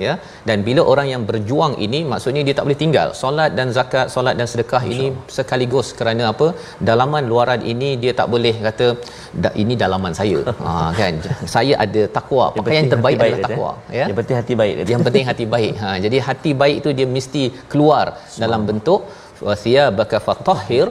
[0.05, 0.13] Ya?
[0.47, 3.07] Dan bila orang yang berjuang ini maksudnya dia tak boleh tinggal.
[3.21, 5.07] Solat dan zakat solat dan sedekah ini
[5.37, 6.47] sekaligus kerana apa?
[6.89, 8.87] Dalaman luaran ini dia tak boleh kata
[9.63, 10.41] ini dalaman saya.
[10.63, 11.13] Ha kan?
[11.53, 13.43] Saya ada takwa pakaian yang terbaik adalah eh?
[13.45, 14.05] takwa ya?
[14.09, 15.73] Yang penting hati baik yang penting hati baik.
[15.81, 18.05] Ha jadi hati baik itu dia mesti keluar
[18.43, 19.01] dalam bentuk
[19.47, 20.85] wasiyabaka fatahhir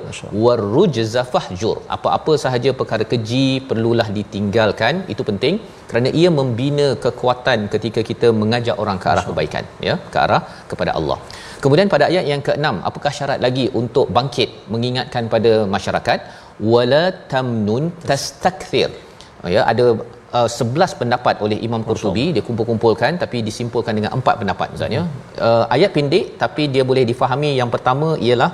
[0.44, 1.76] warujza fahjur.
[1.96, 4.94] Apa-apa sahaja perkara keji perlulah ditinggalkan.
[5.14, 5.56] Itu penting
[5.90, 10.94] kerana ia membina kekuatan ketika kita mengajak orang ke arah kebaikan ya ke arah kepada
[11.00, 11.18] Allah.
[11.64, 16.18] Kemudian pada ayat yang ke-6 apakah syarat lagi untuk bangkit mengingatkan pada masyarakat?
[16.72, 18.90] Wala tamnun tastakthir.
[19.56, 19.86] Ya ada
[20.38, 22.26] uh, 11 pendapat oleh Imam Qurtubi.
[22.36, 25.38] Dia kumpul-kumpulkan tapi disimpulkan dengan empat pendapat misalnya hmm.
[25.46, 27.52] uh, ayat pendek tapi dia boleh difahami.
[27.60, 28.50] Yang pertama ialah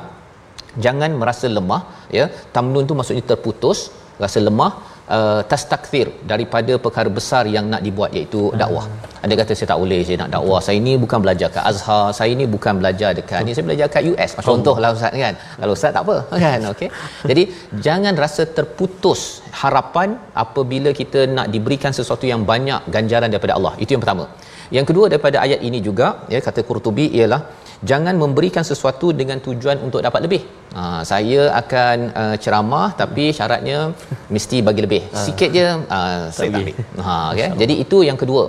[0.85, 1.83] jangan merasa lemah
[2.19, 2.27] ya.
[2.57, 3.81] Tamnun tu maksudnya terputus
[4.25, 4.73] rasa lemah
[5.17, 8.85] uh, tastakthir daripada perkara besar yang nak dibuat iaitu dakwah.
[8.87, 9.25] Hmm.
[9.25, 10.61] Ada kata saya tak boleh saya nak dakwah.
[10.67, 14.03] Saya ini bukan belajar kat Azhar, saya ini bukan belajar dekat ni saya belajar kat
[14.13, 14.31] US.
[14.51, 15.35] Contohlah ustaz kan.
[15.61, 16.61] Kalau ustaz tak apa kan.
[16.73, 16.89] Okey.
[17.31, 17.43] Jadi
[17.87, 19.23] jangan rasa terputus
[19.63, 23.75] harapan apabila kita nak diberikan sesuatu yang banyak ganjaran daripada Allah.
[23.83, 24.27] Itu yang pertama.
[24.77, 27.41] Yang kedua daripada ayat ini juga ya kata Qurtubi ialah
[27.91, 30.43] jangan memberikan sesuatu dengan tujuan untuk dapat lebih
[30.75, 33.79] ha, saya akan uh, ceramah tapi syaratnya
[34.35, 35.25] mesti bagi lebih Ah.
[35.27, 35.67] sikit je
[35.97, 36.75] uh, saya tak ambil
[37.07, 37.51] ha okay?
[37.61, 38.45] jadi itu yang kedua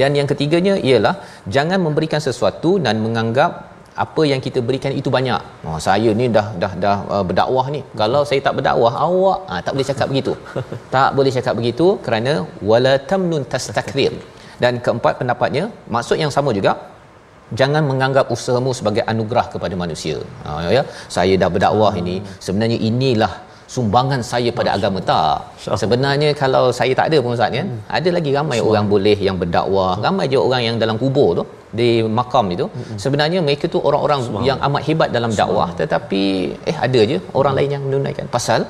[0.00, 1.14] dan yang ketiganya ialah
[1.54, 3.74] jangan memberikan sesuatu dan menganggap
[4.04, 5.40] apa yang kita berikan itu banyak.
[5.66, 7.80] Oh, saya ni dah dah dah uh, berdakwah ni.
[8.00, 10.32] Kalau saya tak berdakwah, awak ah, tak boleh cakap begitu.
[10.94, 12.32] tak boleh cakap begitu kerana
[12.70, 14.10] wala tamnun tastakthir.
[14.62, 16.74] Dan keempat pendapatnya, maksud yang sama juga
[17.60, 20.16] jangan menganggap usahamu sebagai anugerah kepada manusia.
[20.44, 20.82] Ha, ya,
[21.16, 22.16] saya dah berdakwah ini,
[22.46, 23.32] sebenarnya inilah
[23.74, 24.98] sumbangan saya pada agama.
[25.10, 25.38] Tak.
[25.82, 27.68] Sebenarnya kalau saya tak ada pun Ustaz kan,
[27.98, 31.44] ada lagi ramai orang boleh yang berdakwah, ramai je orang yang dalam kubur tu
[31.80, 32.66] di makam itu.
[33.04, 35.68] Sebenarnya mereka tu orang-orang yang amat hebat dalam dakwah.
[35.80, 36.22] Tetapi
[36.70, 38.28] eh ada je orang lain yang menunaikan.
[38.36, 38.62] Pasal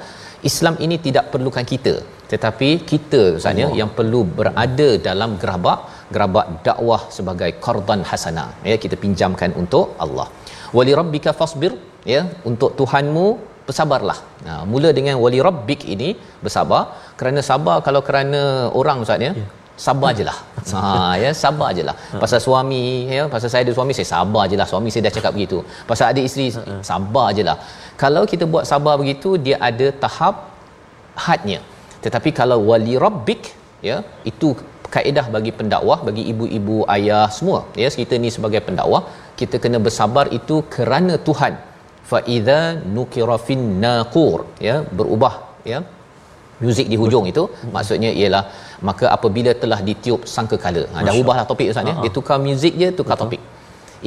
[0.50, 1.94] Islam ini tidak perlukan kita.
[2.32, 5.78] Tetapi kita sebenarnya yang perlu berada dalam gerabak
[6.14, 10.28] gerabak dakwah sebagai qardan hasanah ya kita pinjamkan untuk Allah.
[10.76, 11.72] Wali rabbika fasbir
[12.12, 13.26] ya untuk Tuhanmu
[13.66, 14.18] bersabarlah.
[14.46, 16.08] Nah, mula dengan wali rabbik ini
[16.44, 16.82] bersabar.
[17.18, 18.42] Kerana sabar kalau kerana
[18.80, 19.34] orang ustaz ya.
[19.84, 20.38] Sabar je lah
[20.78, 24.54] ha, ya, Sabar je lah Pasal suami ya, Pasal saya ada suami Saya sabar je
[24.60, 25.58] lah Suami saya dah cakap begitu.
[25.90, 26.46] Pasal ada isteri
[26.90, 27.58] Sabar je lah
[28.02, 30.46] Kalau kita buat sabar begitu Dia ada tahap
[31.18, 31.58] Hadnya.
[32.06, 33.50] Tetapi kalau wali rabbik
[33.82, 34.54] ya, Itu
[34.94, 37.60] kaedah bagi pendakwah Bagi ibu-ibu ayah semua.
[37.82, 39.02] Ya, Kita ni sebagai pendakwah
[39.40, 41.54] Kita kena bersabar itu Kerana Tuhan.
[42.10, 42.60] Fa'idha
[42.94, 44.40] nukirafin naqur.
[44.68, 45.34] Ya, Berubah
[45.70, 45.78] ya,
[46.64, 47.42] muzik di hujung itu
[47.74, 48.42] maksudnya ialah
[48.88, 51.94] maka apabila telah ditiup sangkakala ha, dah ubahlah topik ustaz ya.
[52.04, 53.42] Dia tukar muzik je tukar topik.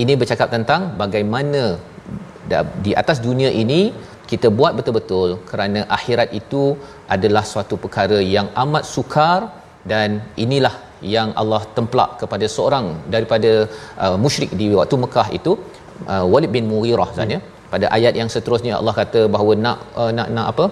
[0.02, 1.64] Ini bercakap tentang bagaimana
[2.86, 3.82] di atas dunia ini
[4.32, 6.64] kita buat betul-betul kerana akhirat itu
[7.16, 9.40] adalah suatu perkara yang amat sukar
[9.92, 10.10] dan
[10.46, 10.76] inilah
[11.16, 13.52] yang Allah templak kepada seorang daripada
[14.06, 15.52] uh, musyrik di waktu Mekah itu
[16.12, 17.40] uh, Walid bin Mughirah ya.
[17.74, 20.66] Pada ayat yang seterusnya Allah kata bahawa nak uh, nak nak apa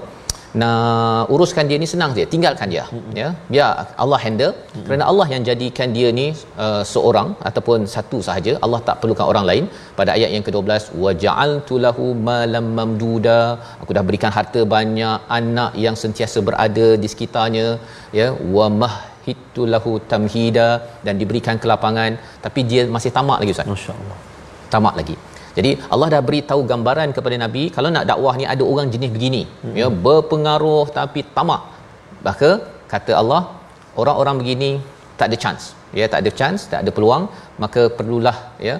[0.61, 2.23] nak uruskan dia ni senang je.
[2.33, 2.83] Tinggalkan dia.
[2.87, 3.13] Mm-hmm.
[3.21, 3.29] ya?
[3.53, 3.69] Biar
[4.03, 4.53] Allah handle.
[4.55, 4.85] Mm-hmm.
[4.87, 6.27] kerana Allah yang jadikan dia ni
[6.65, 9.65] uh, seorang ataupun satu sahaja Allah tak perlukan orang lain.
[9.99, 13.39] Pada ayat yang ke-12 wa ja'altu lahu malam mamduda.
[13.83, 17.67] Aku dah berikan harta banyak anak yang sentiasa berada di sekitarnya
[18.19, 18.29] ya.
[18.57, 20.69] Wa mahhitu lahu tamhida.
[21.05, 22.11] Dan diberikan kelapangan
[22.47, 23.71] tapi dia masih tamak lagi ustaz.
[23.75, 24.19] Masya-Allah.
[24.73, 25.15] tamak lagi
[25.57, 29.11] jadi Allah dah beri tahu gambaran kepada Nabi kalau nak dakwah ni ada orang jenis
[29.15, 29.75] begini hmm.
[29.79, 31.61] ya berpengaruh tapi tamak.
[32.27, 32.49] Maka
[32.93, 33.41] kata Allah
[34.01, 34.69] orang-orang begini
[35.19, 35.65] tak ada chance.
[35.99, 37.23] Ya tak ada chance, tak ada peluang,
[37.63, 38.37] maka perlulah
[38.67, 38.75] ya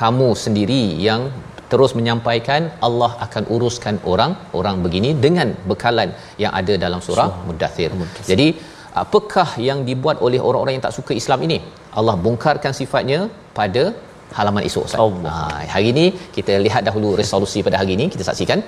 [0.00, 1.22] kamu sendiri yang
[1.70, 6.10] terus menyampaikan Allah akan uruskan orang orang begini dengan bekalan
[6.42, 7.90] yang ada dalam surah Mudathir.
[8.30, 8.48] Jadi
[9.02, 11.58] apakah yang dibuat oleh orang-orang yang tak suka Islam ini?
[11.98, 13.20] Allah bongkarkan sifatnya
[13.58, 13.84] pada
[14.38, 15.02] halaman esok Ustaz.
[15.04, 15.34] Allah.
[15.36, 16.06] Ha, hari ini
[16.36, 18.60] kita lihat dahulu resolusi pada hari ini kita saksikan.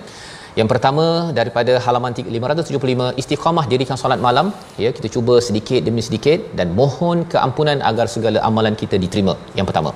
[0.61, 1.05] Yang pertama
[1.39, 4.47] daripada halaman 575 istiqamah dirikan solat malam
[4.85, 9.35] ya kita cuba sedikit demi sedikit dan mohon keampunan agar segala amalan kita diterima.
[9.59, 9.93] Yang pertama.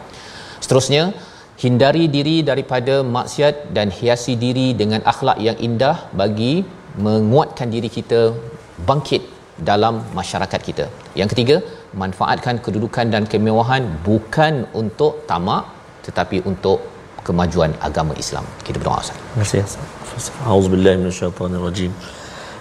[0.64, 1.02] Seterusnya
[1.64, 6.54] hindari diri daripada maksiat dan hiasi diri dengan akhlak yang indah bagi
[7.06, 8.20] menguatkan diri kita
[8.88, 9.22] bangkit
[9.68, 10.84] dalam masyarakat kita.
[11.20, 11.56] Yang ketiga,
[12.02, 15.62] manfaatkan kedudukan dan kemewahan bukan untuk tamak
[16.06, 16.78] tetapi untuk
[17.26, 18.46] kemajuan agama Islam.
[18.62, 19.18] Kita berdoa Ustaz.
[19.18, 19.58] Terima kasih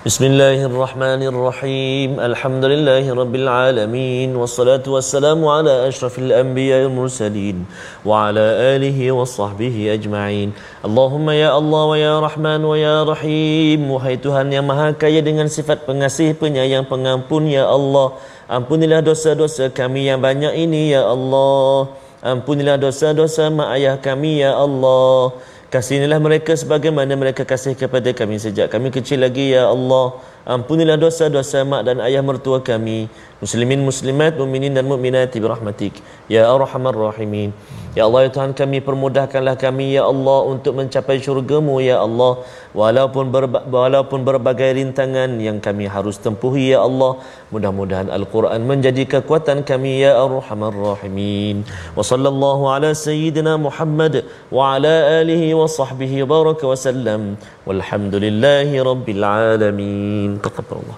[0.05, 2.21] A'udzubillahi minasyaitonirrajim.
[2.21, 2.21] Bismillahirrahmanirrahim.
[2.21, 7.65] Alhamdulillahirabbil alamin wassalatu wassalamu ala asyrafil anbiya'il mursalin
[8.05, 10.53] wa ala alihi washabbihi ajma'in.
[10.85, 13.89] Allahumma ya Allah wa ya Rahman wa ya Rahim.
[13.89, 18.13] Wahai Tuhan yang Maha Kaya dengan sifat pengasih, penyayang, pengampun ya Allah.
[18.45, 21.89] Ampunilah dosa-dosa kami yang banyak ini ya Allah.
[22.21, 25.33] Ampunilah dosa-dosa mak ayah kami ya Allah.
[25.73, 30.17] Kasihanilah mereka sebagaimana mereka kasih kepada kami sejak kami kecil lagi ya Allah.
[30.45, 33.09] Ampunilah dosa-dosa mak dan ayah mertua kami.
[33.41, 37.49] Muslimin muslimat mukminin dan mukminat bi rahmatik ya arhamar rahimin.
[37.97, 42.43] Ya Allah ya Tuhan kami permudahkanlah kami ya Allah untuk mencapai syurga-Mu ya Allah
[42.75, 47.19] walaupun berba- walaupun berbagai rintangan yang kami harus tempuhi ya Allah.
[47.51, 51.65] Mudah-mudahan Al-Quran menjadi kekuatan kami ya arhamar rahimin.
[51.97, 57.21] Wa sallallahu ala sayyidina Muhammad wa ala alihi wa sahbihi baraka wa sallam.
[57.67, 60.34] Walhamdulillahi rabbil alamin.
[60.47, 60.97] Taqabbalallah.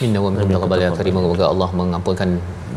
[0.00, 2.30] Minna wa minkum taqabbal ya karim semoga Allah mengampunkan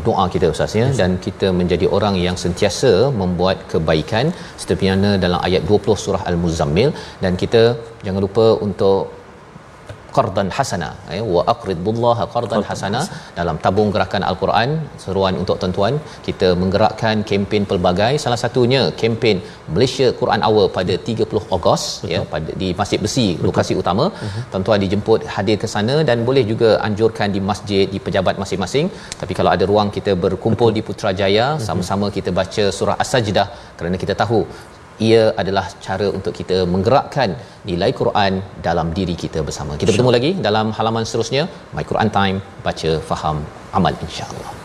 [0.06, 0.86] doa kita Ustaz ya.
[1.00, 4.26] Dan kita menjadi orang yang sentiasa membuat kebaikan
[4.62, 6.90] seperti mana dalam ayat 20 surah Al-Muzammil.
[7.24, 7.62] Dan kita
[8.06, 9.21] jangan lupa untuk
[10.16, 13.00] qardan hasana ya wa aqridullaha qardan hasana
[13.38, 14.70] dalam tabung gerakan al-Quran
[15.04, 15.94] seruan untuk tuan-tuan
[16.28, 19.38] kita menggerakkan kempen pelbagai salah satunya kempen
[19.74, 23.46] Malaysia Quran Hour pada 30 Ogos ya pada di Masjid Besi Betul.
[23.48, 24.42] lokasi utama uh-huh.
[24.52, 28.88] tuan-tuan dijemput hadir ke sana dan boleh juga anjurkan di masjid di pejabat masing-masing
[29.22, 30.76] tapi kalau ada ruang kita berkumpul Betul.
[30.78, 31.64] di Putrajaya uh-huh.
[31.68, 33.48] sama-sama kita baca surah As-Sajdah
[33.78, 34.40] kerana kita tahu
[35.06, 37.30] ia adalah cara untuk kita menggerakkan
[37.70, 38.32] nilai Quran
[38.68, 39.78] dalam diri kita bersama.
[39.82, 41.44] Kita bertemu lagi dalam halaman seterusnya
[41.76, 43.38] My Quran Time baca faham
[43.78, 44.61] amal insya-Allah.